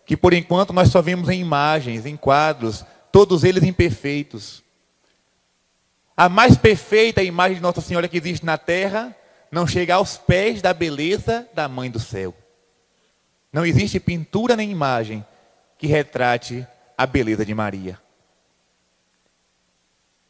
que 0.04 0.16
por 0.16 0.32
enquanto 0.32 0.72
nós 0.72 0.88
só 0.88 1.02
vemos 1.02 1.28
em 1.28 1.40
imagens, 1.40 2.06
em 2.06 2.16
quadros, 2.16 2.84
todos 3.12 3.44
eles 3.44 3.62
imperfeitos. 3.62 4.62
A 6.16 6.28
mais 6.28 6.56
perfeita 6.56 7.22
imagem 7.22 7.56
de 7.56 7.62
Nossa 7.62 7.80
Senhora 7.80 8.08
que 8.08 8.16
existe 8.16 8.46
na 8.46 8.56
terra 8.56 9.14
não 9.50 9.66
chega 9.66 9.94
aos 9.94 10.16
pés 10.16 10.62
da 10.62 10.72
beleza 10.72 11.46
da 11.52 11.68
Mãe 11.68 11.90
do 11.90 12.00
Céu. 12.00 12.34
Não 13.52 13.64
existe 13.64 14.00
pintura 14.00 14.56
nem 14.56 14.70
imagem 14.70 15.24
que 15.78 15.86
retrate 15.86 16.66
a 16.96 17.06
beleza 17.06 17.44
de 17.44 17.54
Maria. 17.54 18.00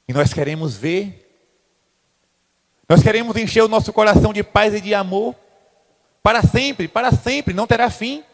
E 0.08 0.12
nós 0.12 0.32
queremos 0.32 0.76
ver, 0.76 1.22
nós 2.88 3.02
queremos 3.02 3.36
encher 3.36 3.62
o 3.62 3.68
nosso 3.68 3.92
coração 3.92 4.32
de 4.32 4.42
paz 4.42 4.74
e 4.74 4.80
de 4.80 4.94
amor, 4.94 5.34
para 6.26 6.42
sempre, 6.42 6.88
para 6.88 7.12
sempre, 7.12 7.54
não 7.54 7.68
terá 7.68 7.88
fim. 7.88 8.24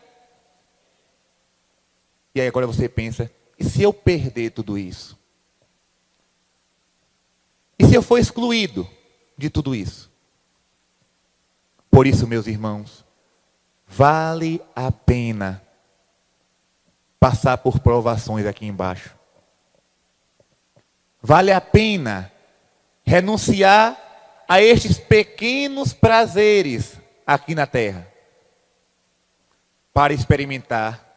E 2.34 2.40
aí 2.40 2.48
agora 2.48 2.66
você 2.66 2.88
pensa, 2.88 3.30
e 3.58 3.64
se 3.64 3.82
eu 3.82 3.92
perder 3.92 4.52
tudo 4.52 4.78
isso? 4.78 5.18
E 7.78 7.84
se 7.84 7.94
eu 7.94 8.00
for 8.00 8.16
excluído 8.16 8.88
de 9.36 9.50
tudo 9.50 9.74
isso? 9.74 10.10
Por 11.90 12.06
isso, 12.06 12.26
meus 12.26 12.46
irmãos, 12.46 13.04
vale 13.86 14.62
a 14.74 14.90
pena 14.90 15.62
passar 17.20 17.58
por 17.58 17.78
provações 17.78 18.46
aqui 18.46 18.64
embaixo. 18.64 19.14
Vale 21.20 21.52
a 21.52 21.60
pena 21.60 22.32
renunciar 23.04 23.98
a 24.48 24.62
estes 24.62 24.98
pequenos 24.98 25.92
prazeres 25.92 27.01
aqui 27.26 27.54
na 27.54 27.66
terra 27.66 28.10
para 29.92 30.12
experimentar 30.12 31.08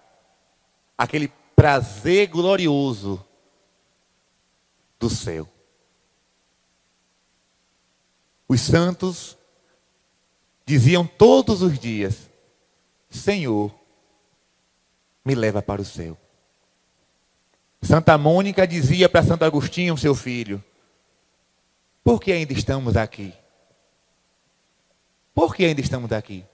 aquele 0.98 1.32
prazer 1.56 2.28
glorioso 2.28 3.26
do 5.00 5.10
céu. 5.10 5.48
Os 8.48 8.62
santos 8.62 9.38
diziam 10.66 11.06
todos 11.08 11.62
os 11.62 11.80
dias: 11.80 12.30
Senhor, 13.10 13.74
me 15.24 15.34
leva 15.34 15.62
para 15.62 15.82
o 15.82 15.86
céu. 15.86 16.18
Santa 17.82 18.18
Mônica 18.18 18.68
dizia 18.68 19.08
para 19.08 19.24
Santo 19.24 19.46
Agostinho, 19.46 19.98
seu 19.98 20.14
filho: 20.16 20.64
Por 22.04 22.20
que 22.20 22.32
ainda 22.32 22.54
estamos 22.54 22.98
aqui? 22.98 23.34
Por 25.36 25.54
que 25.54 25.66
ainda 25.66 25.82
estamos 25.82 26.14
aqui? 26.14 26.46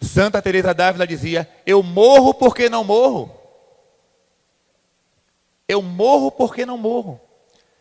Santa 0.00 0.40
Teresa 0.40 0.72
d'Ávila 0.72 1.06
dizia: 1.06 1.46
Eu 1.66 1.82
morro 1.82 2.32
porque 2.32 2.70
não 2.70 2.82
morro. 2.82 3.30
Eu 5.68 5.82
morro 5.82 6.32
porque 6.32 6.64
não 6.64 6.78
morro. 6.78 7.20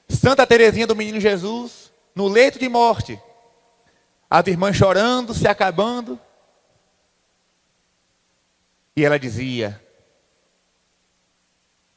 Santa 0.09 0.45
Teresinha 0.45 0.85
do 0.85 0.95
Menino 0.95 1.21
Jesus, 1.21 1.91
no 2.13 2.27
leito 2.27 2.59
de 2.59 2.67
morte, 2.67 3.19
as 4.29 4.45
irmãs 4.47 4.75
chorando, 4.75 5.33
se 5.33 5.47
acabando. 5.47 6.19
E 8.93 9.05
ela 9.05 9.17
dizia: 9.17 9.81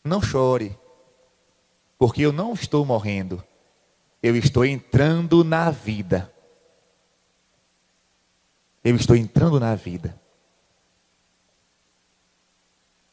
Não 0.05 0.23
chore, 0.23 0.79
porque 1.99 2.23
eu 2.23 2.33
não 2.33 2.53
estou 2.53 2.87
morrendo, 2.87 3.43
eu 4.23 4.37
estou 4.37 4.65
entrando 4.65 5.43
na 5.43 5.73
vida. 5.73 6.33
Eu 8.89 8.95
estou 8.95 9.17
entrando 9.17 9.59
na 9.59 9.75
vida. 9.75 10.17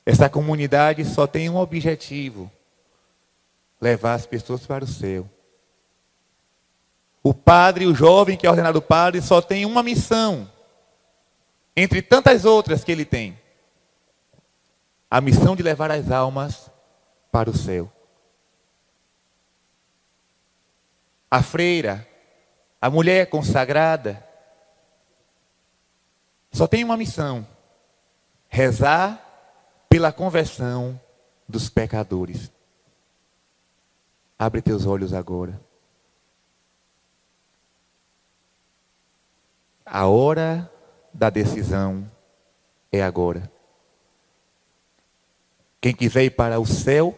Essa 0.06 0.30
comunidade 0.30 1.04
só 1.04 1.26
tem 1.26 1.50
um 1.50 1.58
objetivo: 1.58 2.52
levar 3.82 4.14
as 4.14 4.28
pessoas 4.28 4.68
para 4.68 4.84
o 4.84 4.88
céu. 4.88 5.28
O 7.24 7.34
padre, 7.34 7.88
o 7.88 7.96
jovem 7.96 8.38
que 8.38 8.46
é 8.46 8.50
ordenado 8.52 8.84
padre, 8.84 9.20
só 9.20 9.42
tem 9.42 9.66
uma 9.66 9.82
missão, 9.82 10.48
entre 11.76 12.04
tantas 12.04 12.46
outras 12.46 12.84
que 12.84 12.92
ele 12.92 13.04
tem: 13.04 13.36
a 15.10 15.20
missão 15.20 15.56
de 15.56 15.64
levar 15.64 15.90
as 15.90 16.12
almas 16.12 16.70
para 17.32 17.50
o 17.50 17.58
céu. 17.58 17.92
A 21.32 21.42
freira, 21.42 22.08
a 22.80 22.92
mulher 22.92 23.26
consagrada, 23.26 24.33
só 26.54 26.68
tem 26.68 26.84
uma 26.84 26.96
missão: 26.96 27.46
rezar 28.48 29.20
pela 29.90 30.14
conversão 30.14 31.00
dos 31.50 31.70
pecadores. 31.70 32.52
Abre 34.38 34.62
teus 34.62 34.86
olhos 34.86 35.14
agora. 35.14 35.60
A 39.86 40.08
hora 40.08 40.72
da 41.14 41.30
decisão 41.30 42.10
é 42.92 43.02
agora. 43.02 43.52
Quem 45.82 45.94
quiser 45.94 46.24
ir 46.24 46.32
para 46.32 46.60
o 46.60 46.66
céu 46.66 47.18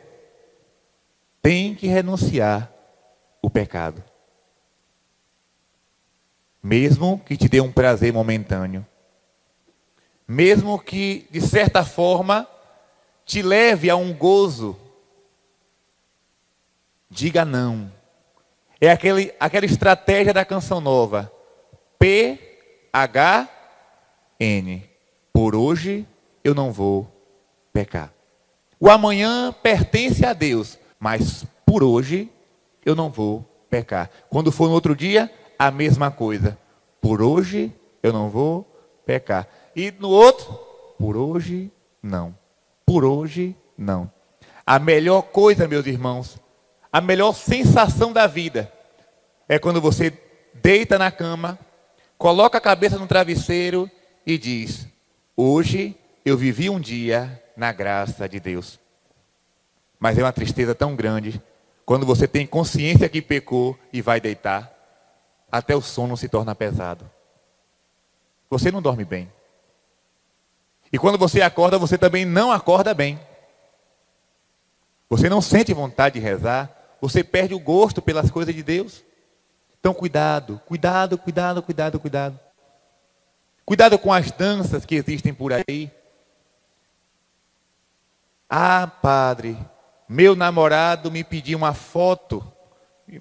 tem 1.42 1.76
que 1.76 1.88
renunciar 1.88 2.72
o 3.42 3.50
pecado. 3.50 4.04
Mesmo 6.64 7.20
que 7.20 7.38
te 7.38 7.48
dê 7.48 7.62
um 7.62 7.72
prazer 7.72 8.12
momentâneo. 8.12 8.86
Mesmo 10.28 10.80
que, 10.80 11.28
de 11.30 11.42
certa 11.42 11.84
forma, 11.86 12.48
te 13.26 13.42
leve 13.42 13.90
a 13.90 13.96
um 13.96 14.14
gozo 14.14 14.78
diga 17.16 17.46
não. 17.46 17.92
É 18.80 18.92
aquele, 18.92 19.34
aquela 19.40 19.66
estratégia 19.66 20.34
da 20.34 20.44
canção 20.44 20.82
nova. 20.82 21.32
P-H-N. 21.98 22.44
Por 25.32 25.56
hoje 25.56 26.06
eu 26.44 26.54
não 26.54 26.74
vou 26.74 27.08
pecar. 27.72 28.14
O 28.80 28.90
amanhã 28.90 29.54
pertence 29.64 30.26
a 30.26 30.34
Deus, 30.34 30.78
mas 31.00 31.46
por 31.66 31.82
hoje 31.84 32.30
eu 32.86 32.94
não 32.96 33.10
vou 33.10 33.46
pecar. 33.70 34.12
Quando 34.30 34.52
for 34.52 34.68
no 34.68 34.74
outro 34.74 34.94
dia, 34.96 35.32
a 35.58 35.72
mesma 35.72 36.12
coisa. 36.12 36.58
Por 37.02 37.22
hoje 37.22 37.74
eu 38.04 38.12
não 38.12 38.30
vou 38.30 38.70
pecar. 39.06 39.48
E 39.76 39.92
no 39.92 40.10
outro, 40.10 40.54
por 40.98 41.18
hoje 41.18 41.72
não. 42.02 42.38
Por 42.86 43.04
hoje 43.04 43.56
não. 43.78 44.12
A 44.66 44.80
melhor 44.80 45.24
coisa, 45.24 45.68
meus 45.68 45.86
irmãos, 45.86 46.40
a 46.92 47.02
melhor 47.02 47.34
sensação 47.34 48.14
da 48.14 48.26
vida 48.26 48.72
é 49.50 49.60
quando 49.60 49.82
você 49.82 50.14
deita 50.54 50.98
na 50.98 51.12
cama, 51.12 51.60
coloca 52.18 52.58
a 52.58 52.62
cabeça 52.62 52.98
no 52.98 53.06
travesseiro 53.08 53.90
e 54.26 54.38
diz: 54.38 54.88
Hoje 55.36 55.96
eu 56.24 56.38
vivi 56.38 56.70
um 56.70 56.80
dia 56.80 57.44
na 57.58 57.72
graça 57.72 58.28
de 58.28 58.40
Deus. 58.40 58.80
Mas 60.00 60.18
é 60.18 60.24
uma 60.24 60.34
tristeza 60.34 60.74
tão 60.74 60.96
grande 60.96 61.42
quando 61.86 62.06
você 62.06 62.28
tem 62.28 62.48
consciência 62.48 63.08
que 63.08 63.22
pecou 63.22 63.78
e 63.94 64.02
vai 64.02 64.20
deitar, 64.20 64.72
até 65.52 65.76
o 65.76 65.82
sono 65.82 66.18
se 66.18 66.28
torna 66.28 66.56
pesado. 66.56 67.10
Você 68.50 68.72
não 68.72 68.82
dorme 68.82 69.06
bem. 69.06 69.32
E 70.92 70.98
quando 70.98 71.18
você 71.18 71.42
acorda, 71.42 71.78
você 71.78 71.98
também 71.98 72.26
não 72.26 72.52
acorda 72.52 72.94
bem. 72.94 73.20
Você 75.10 75.30
não 75.30 75.42
sente 75.42 75.74
vontade 75.74 76.20
de 76.20 76.26
rezar, 76.26 76.98
você 77.00 77.24
perde 77.24 77.54
o 77.54 77.60
gosto 77.60 78.02
pelas 78.02 78.32
coisas 78.32 78.54
de 78.54 78.64
Deus. 78.64 79.04
Então, 79.80 79.94
cuidado, 79.94 80.60
cuidado, 80.66 81.18
cuidado, 81.18 81.62
cuidado, 81.62 82.00
cuidado. 82.00 82.40
Cuidado 83.64 84.00
com 84.00 84.12
as 84.12 84.32
danças 84.32 84.86
que 84.86 84.96
existem 84.96 85.34
por 85.34 85.52
aí. 85.54 85.92
Ah, 88.50 88.88
padre, 88.88 89.58
meu 90.08 90.36
namorado 90.36 91.12
me 91.12 91.24
pediu 91.24 91.58
uma 91.58 91.74
foto. 91.74 92.46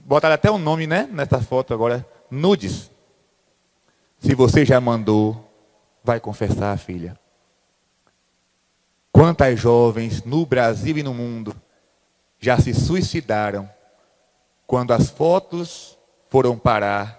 Botaram 0.04 0.34
até 0.34 0.50
o 0.50 0.54
um 0.54 0.58
nome, 0.58 0.86
né? 0.86 1.08
Nessa 1.10 1.40
foto 1.40 1.72
agora. 1.74 2.06
Nudes. 2.30 2.90
Se 4.18 4.34
você 4.34 4.64
já 4.64 4.80
mandou, 4.80 5.50
vai 6.02 6.20
confessar, 6.20 6.78
filha. 6.78 7.18
Quantas 9.24 9.58
jovens 9.58 10.22
no 10.22 10.44
Brasil 10.44 10.98
e 10.98 11.02
no 11.02 11.14
mundo 11.14 11.56
já 12.38 12.58
se 12.58 12.74
suicidaram 12.74 13.66
quando 14.66 14.92
as 14.92 15.08
fotos 15.08 15.98
foram 16.28 16.58
parar 16.58 17.18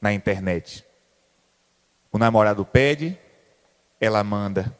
na 0.00 0.12
internet. 0.12 0.84
O 2.12 2.16
namorado 2.18 2.64
pede, 2.64 3.18
ela 4.00 4.22
manda. 4.22 4.72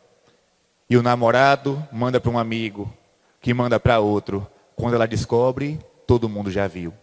E 0.89 0.97
o 0.97 1.03
namorado 1.03 1.85
manda 1.91 2.21
para 2.21 2.31
um 2.31 2.39
amigo, 2.39 2.95
que 3.41 3.53
manda 3.53 3.81
para 3.81 3.99
outro. 3.99 4.49
Quando 4.77 4.95
ela 4.95 5.09
descobre, 5.09 5.81
todo 6.07 6.29
mundo 6.29 6.49
já 6.49 6.69
viu. 6.69 6.95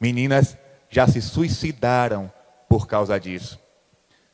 Meninas 0.00 0.58
já 0.90 1.06
se 1.06 1.22
suicidaram 1.22 2.28
por 2.68 2.88
causa 2.88 3.20
disso. 3.20 3.56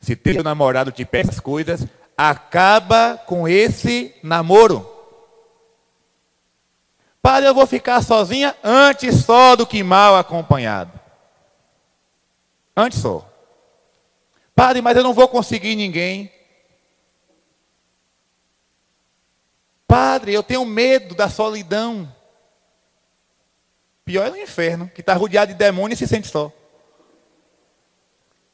Se 0.00 0.16
teu 0.16 0.42
namorado 0.42 0.90
te 0.90 1.04
pede 1.04 1.28
essas 1.28 1.40
coisas, 1.40 1.86
acaba 2.18 3.16
com 3.16 3.46
esse 3.46 4.12
namoro. 4.24 4.84
Padre, 7.22 7.48
eu 7.48 7.54
vou 7.54 7.64
ficar 7.64 8.02
sozinha 8.02 8.56
antes 8.64 9.24
só 9.24 9.54
do 9.54 9.64
que 9.64 9.84
mal 9.84 10.16
acompanhado. 10.16 10.98
Antes 12.76 13.00
só. 13.00 13.24
Padre, 14.52 14.82
mas 14.82 14.96
eu 14.96 15.04
não 15.04 15.14
vou 15.14 15.28
conseguir 15.28 15.76
ninguém. 15.76 16.32
Padre, 19.86 20.34
eu 20.34 20.42
tenho 20.42 20.64
medo 20.64 21.14
da 21.14 21.28
solidão. 21.28 22.12
Pior 24.04 24.26
é 24.26 24.30
no 24.30 24.36
inferno, 24.36 24.90
que 24.92 25.02
está 25.02 25.14
rodeado 25.14 25.52
de 25.52 25.58
demônios 25.58 26.00
e 26.00 26.04
se 26.04 26.12
sente 26.12 26.26
só. 26.26 26.52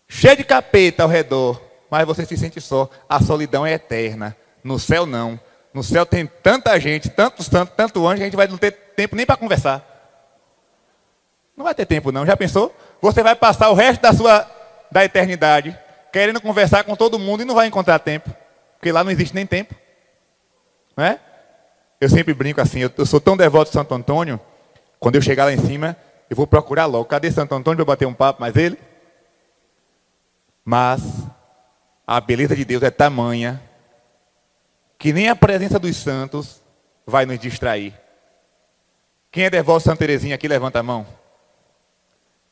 Cheio 0.06 0.36
de 0.36 0.44
capeta 0.44 1.02
ao 1.02 1.08
redor, 1.08 1.63
mas 1.90 2.06
você 2.06 2.24
se 2.24 2.36
sente 2.36 2.60
só. 2.60 2.88
A 3.08 3.20
solidão 3.20 3.66
é 3.66 3.72
eterna. 3.72 4.36
No 4.62 4.78
céu, 4.78 5.06
não. 5.06 5.38
No 5.72 5.82
céu 5.82 6.06
tem 6.06 6.26
tanta 6.26 6.78
gente, 6.78 7.08
tantos, 7.08 7.48
tanto, 7.48 7.72
tanto 7.76 8.06
anjo, 8.06 8.16
que 8.16 8.22
a 8.22 8.26
gente 8.26 8.36
vai 8.36 8.46
não 8.46 8.56
ter 8.56 8.72
tempo 8.72 9.16
nem 9.16 9.26
para 9.26 9.36
conversar. 9.36 9.82
Não 11.56 11.64
vai 11.64 11.74
ter 11.74 11.86
tempo, 11.86 12.12
não. 12.12 12.24
Já 12.24 12.36
pensou? 12.36 12.74
Você 13.00 13.22
vai 13.22 13.34
passar 13.34 13.70
o 13.70 13.74
resto 13.74 14.00
da 14.00 14.12
sua 14.12 14.50
da 14.90 15.04
eternidade 15.04 15.76
querendo 16.12 16.40
conversar 16.40 16.84
com 16.84 16.94
todo 16.94 17.18
mundo 17.18 17.42
e 17.42 17.44
não 17.44 17.56
vai 17.56 17.66
encontrar 17.66 17.98
tempo. 17.98 18.30
Porque 18.76 18.92
lá 18.92 19.02
não 19.02 19.10
existe 19.10 19.34
nem 19.34 19.44
tempo. 19.44 19.74
Não 20.96 21.04
é? 21.04 21.18
Eu 22.00 22.08
sempre 22.08 22.32
brinco 22.32 22.60
assim, 22.60 22.80
eu, 22.80 22.90
eu 22.96 23.04
sou 23.04 23.20
tão 23.20 23.36
devoto 23.36 23.70
de 23.70 23.72
Santo 23.72 23.92
Antônio, 23.94 24.38
quando 25.00 25.16
eu 25.16 25.22
chegar 25.22 25.46
lá 25.46 25.52
em 25.52 25.58
cima, 25.58 25.96
eu 26.30 26.36
vou 26.36 26.46
procurar 26.46 26.86
logo. 26.86 27.04
Cadê 27.06 27.30
Santo 27.32 27.54
Antônio 27.54 27.76
para 27.78 27.84
bater 27.84 28.06
um 28.06 28.14
papo 28.14 28.40
mais 28.40 28.54
ele? 28.56 28.78
Mas 30.64 31.02
a 32.06 32.20
beleza 32.20 32.54
de 32.54 32.64
Deus 32.64 32.82
é 32.82 32.90
tamanha 32.90 33.62
que 34.98 35.12
nem 35.12 35.28
a 35.28 35.36
presença 35.36 35.78
dos 35.78 35.96
santos 35.96 36.62
vai 37.06 37.26
nos 37.26 37.38
distrair. 37.38 37.92
Quem 39.30 39.44
é 39.44 39.50
devoto 39.50 39.80
de 39.80 39.84
Santa 39.84 39.98
Teresinha 39.98 40.34
aqui, 40.34 40.48
levanta 40.48 40.78
a 40.78 40.82
mão. 40.82 41.06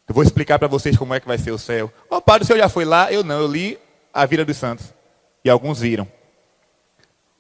Eu 0.08 0.14
vou 0.14 0.22
explicar 0.22 0.58
para 0.58 0.68
vocês 0.68 0.96
como 0.96 1.14
é 1.14 1.20
que 1.20 1.26
vai 1.26 1.38
ser 1.38 1.52
o 1.52 1.58
céu. 1.58 1.92
Ô 2.10 2.16
oh, 2.16 2.20
padre, 2.20 2.42
o 2.42 2.46
senhor 2.46 2.58
já 2.58 2.68
foi 2.68 2.84
lá? 2.84 3.10
Eu 3.12 3.22
não, 3.22 3.40
eu 3.40 3.46
li 3.46 3.78
a 4.12 4.26
vida 4.26 4.44
dos 4.44 4.56
santos. 4.56 4.92
E 5.44 5.48
alguns 5.48 5.80
viram. 5.80 6.06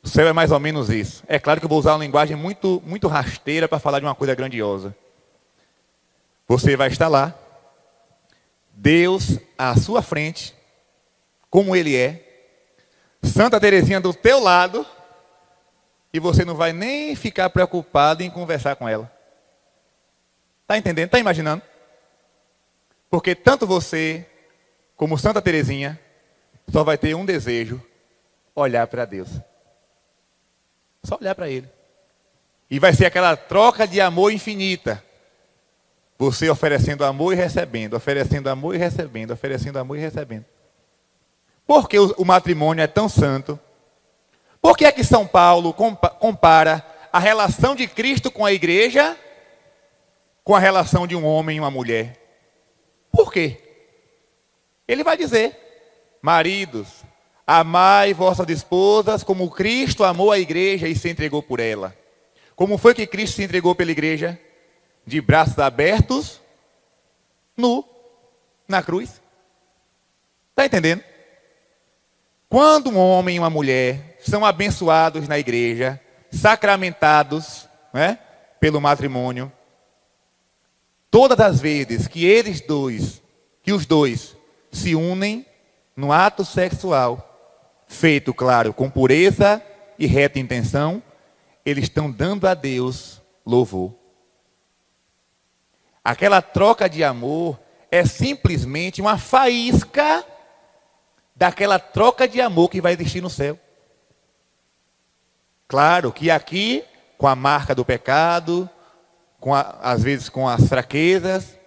O 0.02 0.08
céu 0.08 0.26
é 0.26 0.32
mais 0.32 0.50
ou 0.50 0.58
menos 0.58 0.88
isso. 0.88 1.22
É 1.26 1.38
claro 1.38 1.60
que 1.60 1.66
eu 1.66 1.68
vou 1.68 1.78
usar 1.78 1.92
uma 1.92 2.04
linguagem 2.04 2.36
muito, 2.36 2.82
muito 2.86 3.08
rasteira 3.08 3.68
para 3.68 3.78
falar 3.78 3.98
de 3.98 4.06
uma 4.06 4.14
coisa 4.14 4.34
grandiosa. 4.34 4.94
Você 6.48 6.76
vai 6.76 6.88
estar 6.88 7.08
lá, 7.08 7.34
Deus 8.72 9.38
à 9.56 9.76
sua 9.76 10.02
frente, 10.02 10.54
como 11.52 11.76
Ele 11.76 11.94
é, 11.94 12.18
Santa 13.22 13.60
Teresinha 13.60 14.00
do 14.00 14.14
teu 14.14 14.40
lado, 14.40 14.86
e 16.10 16.18
você 16.18 16.46
não 16.46 16.54
vai 16.54 16.72
nem 16.72 17.14
ficar 17.14 17.50
preocupado 17.50 18.22
em 18.22 18.30
conversar 18.30 18.74
com 18.74 18.88
ela. 18.88 19.12
Está 20.62 20.78
entendendo? 20.78 21.08
Está 21.08 21.18
imaginando? 21.18 21.62
Porque 23.10 23.34
tanto 23.34 23.66
você 23.66 24.26
como 24.96 25.18
Santa 25.18 25.42
Teresinha 25.42 26.00
só 26.70 26.82
vai 26.82 26.96
ter 26.96 27.14
um 27.14 27.26
desejo: 27.26 27.82
olhar 28.54 28.86
para 28.86 29.04
Deus. 29.04 29.28
Só 31.04 31.18
olhar 31.20 31.34
para 31.34 31.50
Ele. 31.50 31.68
E 32.70 32.78
vai 32.78 32.94
ser 32.94 33.04
aquela 33.04 33.36
troca 33.36 33.86
de 33.86 34.00
amor 34.00 34.32
infinita. 34.32 35.04
Você 36.16 36.48
oferecendo 36.48 37.04
amor 37.04 37.34
e 37.34 37.36
recebendo, 37.36 37.92
oferecendo 37.92 38.48
amor 38.48 38.74
e 38.74 38.78
recebendo, 38.78 39.32
oferecendo 39.32 39.78
amor 39.78 39.98
e 39.98 40.00
recebendo. 40.00 40.46
Por 41.66 41.88
que 41.88 41.98
o 41.98 42.24
matrimônio 42.24 42.82
é 42.82 42.86
tão 42.86 43.08
santo? 43.08 43.58
Por 44.60 44.76
que 44.76 44.84
é 44.84 44.92
que 44.92 45.04
São 45.04 45.26
Paulo 45.26 45.74
compara 45.74 46.86
a 47.12 47.18
relação 47.18 47.74
de 47.74 47.86
Cristo 47.86 48.30
com 48.30 48.44
a 48.44 48.52
igreja 48.52 49.16
com 50.44 50.54
a 50.54 50.58
relação 50.58 51.06
de 51.06 51.14
um 51.14 51.24
homem 51.24 51.56
e 51.56 51.60
uma 51.60 51.70
mulher? 51.70 52.18
Por 53.10 53.32
quê? 53.32 53.60
Ele 54.86 55.04
vai 55.04 55.16
dizer: 55.16 55.56
Maridos, 56.20 56.88
amai 57.46 58.12
vossas 58.14 58.48
esposas 58.48 59.22
como 59.22 59.50
Cristo 59.50 60.04
amou 60.04 60.30
a 60.30 60.38
igreja 60.38 60.88
e 60.88 60.96
se 60.96 61.08
entregou 61.08 61.42
por 61.42 61.60
ela. 61.60 61.96
Como 62.56 62.78
foi 62.78 62.94
que 62.94 63.06
Cristo 63.06 63.36
se 63.36 63.44
entregou 63.44 63.74
pela 63.74 63.90
igreja? 63.90 64.38
De 65.04 65.20
braços 65.20 65.58
abertos, 65.58 66.40
nu, 67.56 67.84
na 68.68 68.82
cruz. 68.82 69.20
Está 70.50 70.66
entendendo? 70.66 71.02
Quando 72.52 72.90
um 72.90 72.98
homem 72.98 73.36
e 73.36 73.38
uma 73.38 73.48
mulher 73.48 74.18
são 74.20 74.44
abençoados 74.44 75.26
na 75.26 75.38
igreja, 75.38 75.98
sacramentados 76.30 77.66
né, 77.94 78.18
pelo 78.60 78.78
matrimônio. 78.78 79.50
Todas 81.10 81.40
as 81.40 81.62
vezes 81.62 82.06
que 82.06 82.26
eles 82.26 82.60
dois, 82.60 83.22
que 83.62 83.72
os 83.72 83.86
dois 83.86 84.36
se 84.70 84.94
unem 84.94 85.46
no 85.96 86.12
ato 86.12 86.44
sexual, 86.44 87.80
feito, 87.88 88.34
claro, 88.34 88.74
com 88.74 88.90
pureza 88.90 89.62
e 89.98 90.06
reta 90.06 90.38
intenção, 90.38 91.02
eles 91.64 91.84
estão 91.84 92.10
dando 92.10 92.46
a 92.46 92.52
Deus 92.52 93.22
louvor. 93.46 93.94
Aquela 96.04 96.42
troca 96.42 96.86
de 96.86 97.02
amor 97.02 97.58
é 97.90 98.04
simplesmente 98.04 99.00
uma 99.00 99.16
faísca 99.16 100.22
daquela 101.42 101.76
troca 101.76 102.28
de 102.28 102.40
amor 102.40 102.70
que 102.70 102.80
vai 102.80 102.92
existir 102.92 103.20
no 103.20 103.28
céu. 103.28 103.58
Claro 105.66 106.12
que 106.12 106.30
aqui, 106.30 106.84
com 107.18 107.26
a 107.26 107.34
marca 107.34 107.74
do 107.74 107.84
pecado, 107.84 108.70
com 109.40 109.52
a, 109.52 109.62
às 109.82 110.04
vezes 110.04 110.28
com 110.28 110.48
as 110.48 110.68
fraquezas, 110.68 111.58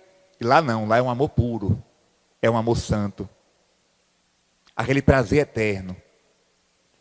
lá 0.42 0.62
não, 0.62 0.88
lá 0.88 0.98
é 0.98 1.02
um 1.02 1.10
amor 1.10 1.28
puro, 1.28 1.84
é 2.42 2.50
um 2.50 2.56
amor 2.56 2.78
santo. 2.78 3.28
Aquele 4.74 5.02
prazer 5.02 5.40
eterno. 5.40 5.94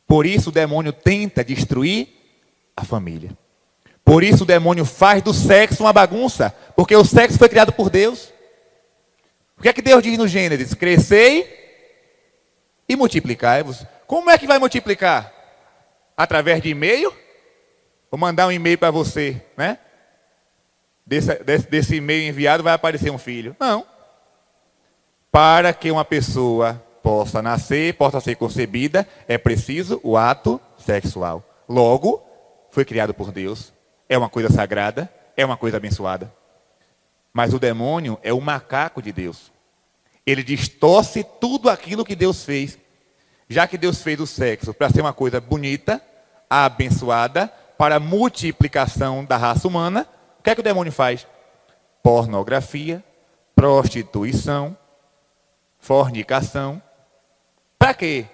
Por 0.05 0.27
isso 0.27 0.49
o 0.49 0.53
demônio 0.53 0.93
tenta 0.93 1.45
destruir 1.45 2.09
a 2.77 2.85
família. 2.85 3.39
Por 4.05 4.25
isso 4.25 4.43
o 4.43 4.47
demônio 4.47 4.85
faz 4.85 5.23
do 5.23 5.33
sexo 5.33 5.85
uma 5.85 5.93
bagunça, 5.93 6.53
porque 6.75 6.97
o 6.97 7.05
sexo 7.05 7.39
foi 7.39 7.49
criado 7.49 7.73
por 7.73 7.89
Deus. 7.89 8.33
O 9.57 9.63
que 9.63 9.69
é 9.69 9.73
que 9.73 9.81
Deus 9.81 10.03
diz 10.03 10.19
no 10.19 10.27
Gênesis? 10.27 10.75
Crescei 10.75 11.63
e 12.89 12.97
multiplicai-vos. 12.97 13.85
Como 14.07 14.31
é 14.31 14.39
que 14.39 14.47
vai 14.47 14.59
multiplicar? 14.59 15.35
através 16.17 16.63
de 16.63 16.71
e-mail, 16.71 17.13
vou 18.11 18.19
mandar 18.19 18.47
um 18.47 18.53
e-mail 18.53 18.79
para 18.79 18.91
você, 18.91 19.43
né? 19.57 19.79
Desse, 21.07 21.35
desse, 21.45 21.69
desse 21.69 21.97
e-mail 21.97 22.29
enviado 22.29 22.63
vai 22.63 22.73
aparecer 22.73 23.11
um 23.11 23.19
filho. 23.19 23.55
Não. 23.61 23.87
Para 25.31 25.73
que 25.75 25.91
uma 25.91 26.05
pessoa 26.05 26.83
possa 27.03 27.43
nascer, 27.43 27.95
possa 27.95 28.21
ser 28.21 28.37
concebida, 28.37 29.07
é 29.29 29.37
preciso 29.37 30.01
o 30.03 30.17
ato 30.17 30.61
sexual. 30.79 31.45
Logo, 31.69 32.25
foi 32.71 32.85
criado 32.85 33.13
por 33.13 33.31
Deus, 33.31 33.73
é 34.09 34.17
uma 34.17 34.31
coisa 34.31 34.49
sagrada, 34.49 35.13
é 35.37 35.45
uma 35.45 35.57
coisa 35.57 35.77
abençoada. 35.77 36.33
Mas 37.33 37.53
o 37.53 37.59
demônio 37.59 38.19
é 38.23 38.33
o 38.33 38.41
macaco 38.41 39.03
de 39.03 39.13
Deus. 39.13 39.53
Ele 40.27 40.43
distorce 40.43 41.25
tudo 41.41 41.69
aquilo 41.69 42.05
que 42.05 42.17
Deus 42.17 42.45
fez 42.45 42.79
já 43.49 43.67
que 43.67 43.79
Deus 43.79 44.03
fez 44.03 44.21
o 44.21 44.27
sexo 44.27 44.73
para 44.73 44.91
ser 44.91 45.01
uma 45.01 45.13
coisa 45.13 45.41
bonita, 45.41 46.03
abençoada, 46.49 47.49
para 47.77 47.97
a 47.97 48.01
multiplicação 48.01 49.25
da 49.25 49.37
raça 49.37 49.67
humana, 49.67 50.07
o 50.39 50.43
que 50.43 50.51
é 50.51 50.55
que 50.55 50.61
o 50.61 50.65
demônio 50.65 50.93
faz? 50.93 51.27
Pornografia, 52.03 53.03
prostituição, 53.55 54.77
fornicação. 55.79 56.81
Para 57.79 57.95
quê? 57.95 58.27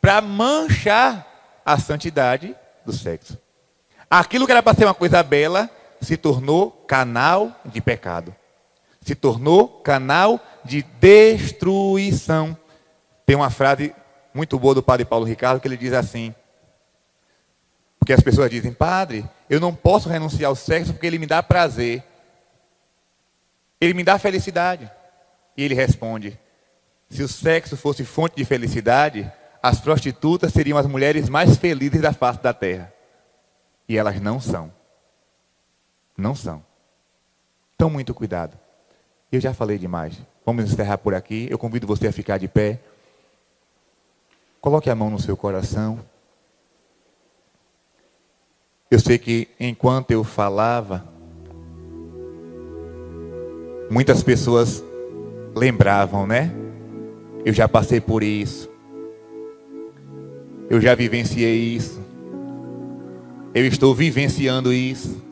Para 0.00 0.20
manchar 0.20 1.26
a 1.64 1.78
santidade 1.78 2.54
do 2.84 2.92
sexo. 2.92 3.38
Aquilo 4.10 4.46
que 4.46 4.52
era 4.52 4.62
para 4.62 4.76
ser 4.76 4.84
uma 4.84 4.94
coisa 4.94 5.22
bela 5.22 5.70
se 6.00 6.16
tornou 6.16 6.70
canal 6.70 7.52
de 7.64 7.80
pecado. 7.80 8.34
Se 9.02 9.14
tornou 9.14 9.68
canal 9.68 10.40
de 10.64 10.82
destruição. 11.00 12.56
Tem 13.24 13.36
uma 13.36 13.50
frase 13.50 13.94
muito 14.32 14.58
boa 14.58 14.74
do 14.74 14.82
padre 14.82 15.04
Paulo 15.04 15.24
Ricardo, 15.24 15.60
que 15.60 15.68
ele 15.68 15.76
diz 15.76 15.92
assim: 15.92 16.34
porque 17.98 18.12
as 18.12 18.20
pessoas 18.20 18.50
dizem, 18.50 18.72
padre, 18.72 19.28
eu 19.50 19.60
não 19.60 19.74
posso 19.74 20.08
renunciar 20.08 20.48
ao 20.48 20.56
sexo 20.56 20.92
porque 20.92 21.06
ele 21.06 21.18
me 21.18 21.26
dá 21.26 21.42
prazer, 21.42 22.02
ele 23.80 23.92
me 23.92 24.02
dá 24.02 24.18
felicidade. 24.18 24.90
E 25.56 25.62
ele 25.62 25.74
responde: 25.74 26.38
se 27.10 27.22
o 27.22 27.28
sexo 27.28 27.76
fosse 27.76 28.04
fonte 28.04 28.36
de 28.36 28.44
felicidade, 28.44 29.30
as 29.62 29.80
prostitutas 29.80 30.52
seriam 30.52 30.78
as 30.78 30.86
mulheres 30.86 31.28
mais 31.28 31.56
felizes 31.56 32.00
da 32.00 32.12
face 32.12 32.40
da 32.42 32.54
terra. 32.54 32.92
E 33.88 33.96
elas 33.96 34.20
não 34.20 34.40
são. 34.40 34.72
Não 36.16 36.34
são. 36.34 36.64
Então, 37.74 37.90
muito 37.90 38.14
cuidado. 38.14 38.58
Eu 39.30 39.40
já 39.40 39.52
falei 39.52 39.78
demais. 39.78 40.14
Vamos 40.48 40.64
encerrar 40.64 40.96
por 40.96 41.14
aqui. 41.14 41.46
Eu 41.50 41.58
convido 41.58 41.86
você 41.86 42.06
a 42.06 42.12
ficar 42.12 42.38
de 42.38 42.48
pé. 42.48 42.80
Coloque 44.62 44.88
a 44.88 44.94
mão 44.94 45.10
no 45.10 45.20
seu 45.20 45.36
coração. 45.36 46.00
Eu 48.90 48.98
sei 48.98 49.18
que 49.18 49.46
enquanto 49.60 50.10
eu 50.10 50.24
falava, 50.24 51.06
muitas 53.90 54.22
pessoas 54.22 54.82
lembravam, 55.54 56.26
né? 56.26 56.50
Eu 57.44 57.52
já 57.52 57.68
passei 57.68 58.00
por 58.00 58.22
isso. 58.22 58.70
Eu 60.70 60.80
já 60.80 60.94
vivenciei 60.94 61.58
isso. 61.58 62.00
Eu 63.54 63.66
estou 63.66 63.94
vivenciando 63.94 64.72
isso. 64.72 65.22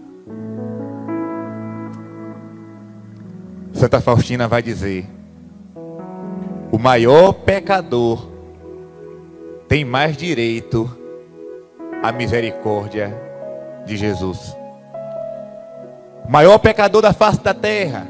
Santa 3.77 4.01
Faustina 4.01 4.49
vai 4.49 4.63
dizer: 4.63 5.07
o 6.73 6.79
maior 6.79 7.33
pecador 7.35 8.27
tem 9.69 9.85
mais 9.85 10.17
direito 10.17 10.91
à 12.03 12.11
misericórdia 12.11 13.15
de 13.85 13.99
Jesus. 13.99 14.57
O 16.25 16.33
maior 16.33 16.59
pecador 16.59 17.03
da 17.03 17.13
face 17.13 17.41
da 17.43 17.53
terra 17.53 18.07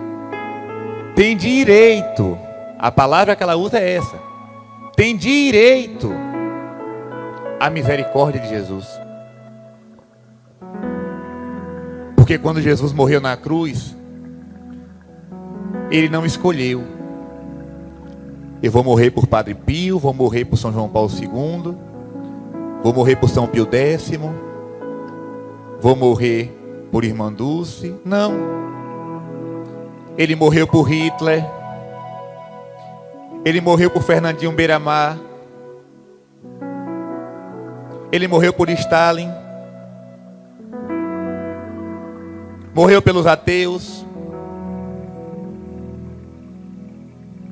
tem 1.16 1.36
direito, 1.36 2.38
a 2.78 2.92
palavra 2.92 3.34
que 3.34 3.42
ela 3.42 3.56
usa 3.56 3.80
é 3.80 3.96
essa, 3.96 4.18
tem 4.94 5.16
direito 5.16 6.12
à 7.58 7.68
misericórdia 7.68 8.40
de 8.40 8.48
Jesus. 8.48 8.86
Porque 12.14 12.38
quando 12.38 12.62
Jesus 12.62 12.92
morreu 12.92 13.20
na 13.20 13.36
cruz, 13.36 13.96
ele 15.91 16.09
não 16.09 16.24
escolheu. 16.24 16.84
Eu 18.62 18.72
vou 18.72 18.82
morrer 18.82 19.11
por 19.11 19.26
Padre 19.26 19.55
Pio, 19.55 19.99
vou 19.99 20.14
morrer 20.14 20.45
por 20.45 20.57
São 20.57 20.72
João 20.72 20.89
Paulo 20.89 21.11
II, 21.11 21.74
vou 22.82 22.93
morrer 22.93 23.16
por 23.16 23.28
São 23.28 23.47
Pio 23.47 23.68
X, 23.70 24.11
vou 25.80 25.95
morrer 25.95 26.51
por 26.91 27.05
Irmã 27.05 27.32
Dulce. 27.32 27.95
Não. 28.05 28.32
Ele 30.16 30.34
morreu 30.34 30.66
por 30.66 30.84
Hitler. 30.84 31.45
Ele 33.45 33.61
morreu 33.61 33.91
por 33.91 34.03
Fernandinho 34.03 34.51
Beiramar. 34.53 35.18
Ele 38.11 38.26
morreu 38.26 38.53
por 38.53 38.70
Stalin. 38.70 39.30
Morreu 42.74 43.03
pelos 43.03 43.26
ateus. 43.26 44.05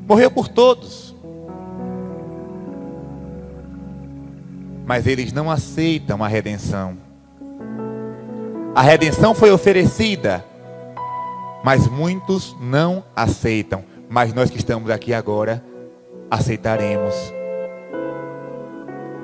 Morreu 0.07 0.31
por 0.31 0.49
todos. 0.49 1.15
Mas 4.87 5.07
eles 5.07 5.33
não 5.33 5.51
aceitam 5.51 6.23
a 6.23 6.29
redenção. 6.29 6.97
A 8.75 8.83
redenção 8.83 9.35
foi 9.35 9.51
oferecida, 9.51 10.45
mas 11.63 11.89
muitos 11.89 12.55
não 12.61 13.05
aceitam. 13.17 13.85
Mas 14.09 14.35
nós 14.35 14.51
que 14.51 14.59
estamos 14.59 14.91
aqui 14.91 15.15
agora, 15.15 15.65
aceitaremos. 16.31 17.15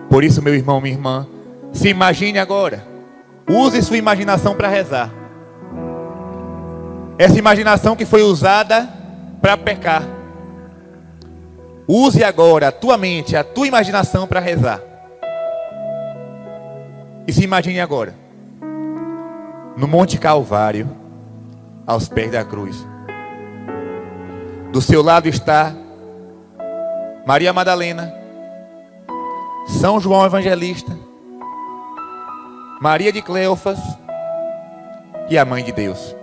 Por 0.09 0.25
isso, 0.25 0.41
meu 0.41 0.55
irmão, 0.55 0.81
minha 0.81 0.95
irmã, 0.95 1.27
se 1.73 1.89
imagine 1.89 2.39
agora. 2.39 2.87
Use 3.49 3.83
sua 3.83 3.97
imaginação 3.97 4.55
para 4.55 4.69
rezar. 4.69 5.13
Essa 7.19 7.39
imaginação 7.39 7.95
que 7.95 8.07
foi 8.07 8.23
usada 8.23 8.89
para 9.43 9.57
pecar. 9.57 10.20
Use 11.93 12.23
agora 12.23 12.69
a 12.69 12.73
tua 12.73 12.97
mente, 12.97 13.35
a 13.35 13.43
tua 13.43 13.67
imaginação 13.67 14.25
para 14.25 14.39
rezar. 14.39 14.81
E 17.27 17.33
se 17.33 17.43
imagine 17.43 17.81
agora, 17.81 18.15
no 19.77 19.89
Monte 19.89 20.17
Calvário, 20.17 20.89
aos 21.85 22.09
pés 22.09 22.31
da 22.31 22.45
cruz. 22.45 22.77
Do 24.71 24.81
seu 24.81 25.03
lado 25.03 25.27
está 25.27 25.75
Maria 27.27 27.53
Madalena, 27.53 28.15
São 29.81 29.99
João 29.99 30.25
Evangelista, 30.25 30.97
Maria 32.81 33.11
de 33.11 33.21
Cleofas 33.21 33.81
e 35.29 35.37
a 35.37 35.45
Mãe 35.45 35.65
de 35.65 35.73
Deus. 35.73 36.15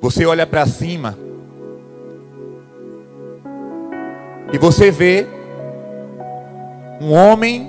Você 0.00 0.26
olha 0.26 0.44
para 0.44 0.66
cima 0.66 1.16
E 4.54 4.58
você 4.58 4.88
vê 4.88 5.26
um 7.00 7.12
homem 7.12 7.68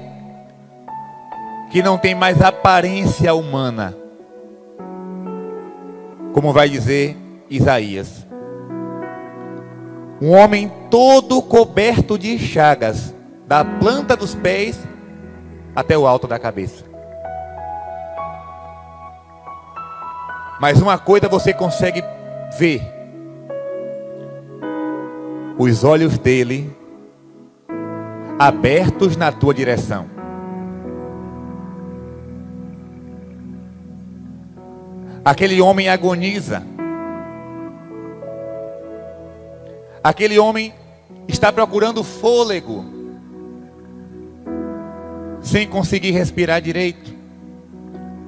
que 1.72 1.82
não 1.82 1.98
tem 1.98 2.14
mais 2.14 2.40
aparência 2.44 3.34
humana. 3.34 3.98
Como 6.32 6.54
vai 6.54 6.70
dizer 6.70 7.18
Isaías. 7.50 8.28
Um 10.22 10.30
homem 10.30 10.72
todo 10.92 11.42
coberto 11.42 12.20
de 12.20 12.38
chagas, 12.38 13.16
da 13.48 13.66
planta 13.66 14.16
dos 14.16 14.36
pés 14.36 14.78
até 15.76 15.98
o 15.98 16.06
alto 16.06 16.28
da 16.28 16.38
cabeça. 16.38 16.86
Mas 20.62 20.80
uma 20.80 21.00
coisa 21.00 21.28
você 21.28 21.52
consegue 21.52 22.04
ver 22.60 22.95
os 25.58 25.84
olhos 25.84 26.18
dele 26.18 26.76
abertos 28.38 29.16
na 29.16 29.32
tua 29.32 29.53
direção. 29.53 30.06
Aquele 35.24 35.60
homem 35.62 35.89
agoniza. 35.89 36.62
Aquele 40.03 40.38
homem 40.38 40.72
está 41.28 41.51
procurando 41.51 42.03
fôlego, 42.03 42.86
sem 45.41 45.68
conseguir 45.68 46.12
respirar 46.12 46.62
direito, 46.62 47.12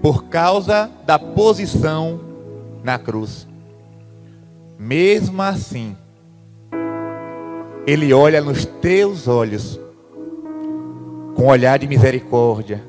por 0.01 0.23
causa 0.23 0.89
da 1.05 1.19
posição 1.19 2.19
na 2.83 2.97
cruz. 2.97 3.47
Mesmo 4.79 5.39
assim, 5.43 5.95
ele 7.87 8.13
olha 8.13 8.41
nos 8.41 8.65
teus 8.65 9.29
olhos 9.29 9.79
com 11.33 11.47
olhar 11.47 11.79
de 11.79 11.87
misericórdia, 11.87 12.83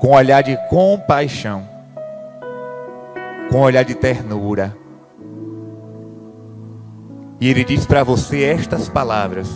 com 0.00 0.12
olhar 0.12 0.42
de 0.44 0.56
compaixão, 0.68 1.68
com 3.50 3.58
olhar 3.58 3.82
de 3.82 3.96
ternura. 3.96 4.76
E 7.40 7.48
ele 7.48 7.64
diz 7.64 7.84
para 7.84 8.04
você 8.04 8.44
estas 8.44 8.88
palavras: 8.88 9.48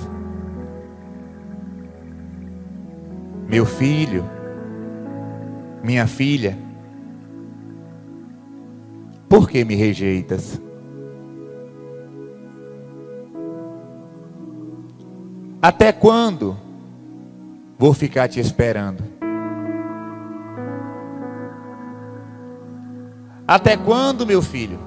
Meu 3.49 3.65
filho, 3.65 4.25
minha 5.81 6.09
filha, 6.09 6.59
por 9.29 9.49
que 9.49 9.65
me 9.65 9.77
rejeitas? 9.77 10.61
Até 15.65 15.93
quando 15.93 16.59
vou 17.79 17.95
ficar 17.95 18.29
te 18.29 18.39
esperando? 18.39 19.03
Até 23.49 23.75
quando, 23.75 24.27
meu 24.27 24.43
filho? 24.43 24.79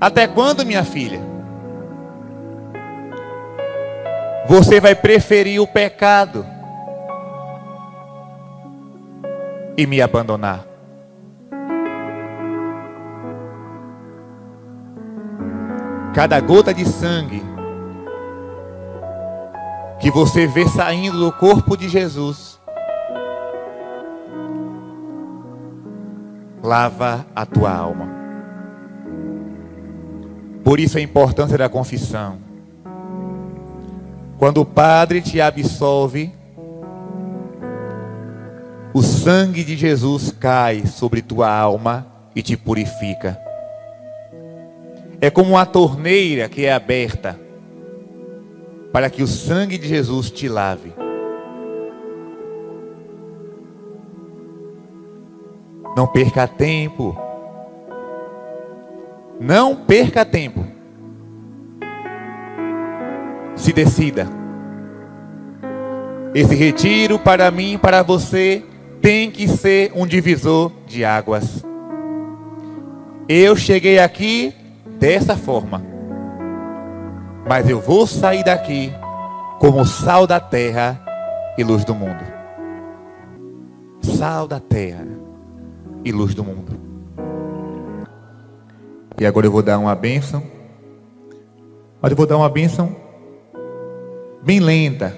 Até 0.00 0.28
quando, 0.28 0.64
minha 0.64 0.84
filha? 0.84 1.20
Você 4.46 4.78
vai 4.78 4.94
preferir 4.94 5.60
o 5.60 5.66
pecado 5.66 6.46
e 9.76 9.88
me 9.88 10.00
abandonar? 10.00 10.64
Cada 16.14 16.38
gota 16.38 16.72
de 16.72 16.84
sangue 16.88 17.51
que 20.02 20.10
você 20.10 20.48
vê 20.48 20.66
saindo 20.66 21.16
do 21.16 21.30
corpo 21.30 21.76
de 21.76 21.88
Jesus, 21.88 22.58
lava 26.60 27.24
a 27.36 27.46
tua 27.46 27.72
alma. 27.72 28.08
Por 30.64 30.80
isso 30.80 30.98
a 30.98 31.00
importância 31.00 31.56
da 31.56 31.68
confissão. 31.68 32.38
Quando 34.38 34.60
o 34.60 34.64
Padre 34.64 35.22
te 35.22 35.40
absolve, 35.40 36.34
o 38.92 39.02
sangue 39.02 39.62
de 39.62 39.76
Jesus 39.76 40.32
cai 40.32 40.84
sobre 40.84 41.22
tua 41.22 41.48
alma 41.48 42.08
e 42.34 42.42
te 42.42 42.56
purifica. 42.56 43.38
É 45.20 45.30
como 45.30 45.50
uma 45.50 45.64
torneira 45.64 46.48
que 46.48 46.64
é 46.64 46.72
aberta 46.72 47.41
para 48.92 49.08
que 49.08 49.22
o 49.22 49.26
sangue 49.26 49.78
de 49.78 49.88
Jesus 49.88 50.30
te 50.30 50.48
lave. 50.48 50.92
Não 55.96 56.06
perca 56.06 56.46
tempo. 56.46 57.16
Não 59.40 59.74
perca 59.74 60.24
tempo. 60.24 60.64
Se 63.56 63.72
decida. 63.72 64.28
Esse 66.34 66.54
retiro 66.54 67.18
para 67.18 67.50
mim, 67.50 67.78
para 67.78 68.02
você, 68.02 68.62
tem 69.00 69.30
que 69.30 69.48
ser 69.48 69.92
um 69.94 70.06
divisor 70.06 70.70
de 70.86 71.04
águas. 71.04 71.64
Eu 73.28 73.56
cheguei 73.56 73.98
aqui 73.98 74.54
dessa 74.98 75.36
forma. 75.36 75.91
Mas 77.46 77.68
eu 77.68 77.80
vou 77.80 78.06
sair 78.06 78.44
daqui 78.44 78.92
como 79.58 79.84
sal 79.84 80.26
da 80.26 80.40
terra 80.40 81.00
e 81.58 81.64
luz 81.64 81.84
do 81.84 81.94
mundo. 81.94 82.24
Sal 84.02 84.46
da 84.46 84.60
terra 84.60 85.06
e 86.04 86.12
luz 86.12 86.34
do 86.34 86.44
mundo. 86.44 86.76
E 89.18 89.26
agora 89.26 89.46
eu 89.46 89.52
vou 89.52 89.62
dar 89.62 89.78
uma 89.78 89.94
bênção. 89.94 90.42
Mas 92.00 92.10
eu 92.10 92.16
vou 92.16 92.26
dar 92.26 92.36
uma 92.36 92.48
bênção 92.48 92.96
bem 94.42 94.60
lenta. 94.60 95.16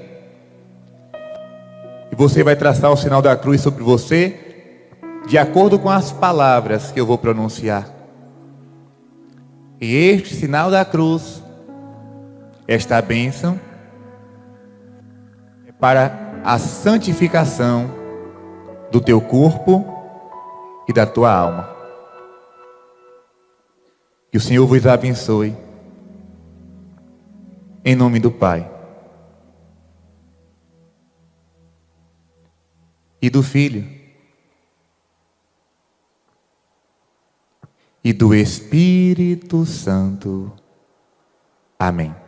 E 2.12 2.16
você 2.16 2.42
vai 2.42 2.54
traçar 2.54 2.92
o 2.92 2.96
sinal 2.96 3.22
da 3.22 3.36
cruz 3.36 3.60
sobre 3.60 3.82
você, 3.82 4.38
de 5.26 5.38
acordo 5.38 5.78
com 5.78 5.90
as 5.90 6.12
palavras 6.12 6.92
que 6.92 7.00
eu 7.00 7.06
vou 7.06 7.18
pronunciar. 7.18 7.88
E 9.80 9.94
este 9.94 10.34
sinal 10.34 10.70
da 10.70 10.84
cruz, 10.84 11.42
esta 12.66 13.00
bênção, 13.00 13.60
é 15.66 15.72
para 15.72 16.40
a 16.44 16.58
santificação 16.58 17.90
do 18.90 19.00
teu 19.00 19.20
corpo 19.20 19.84
e 20.88 20.92
da 20.92 21.06
tua 21.06 21.32
alma. 21.32 21.74
Que 24.30 24.38
o 24.38 24.40
Senhor 24.40 24.66
vos 24.66 24.86
abençoe. 24.86 25.56
Em 27.84 27.94
nome 27.94 28.18
do 28.18 28.30
Pai. 28.30 28.70
E 33.20 33.30
do 33.30 33.42
Filho. 33.42 33.88
E 38.02 38.12
do 38.12 38.34
Espírito 38.34 39.64
Santo. 39.64 40.52
Amém. 41.78 42.23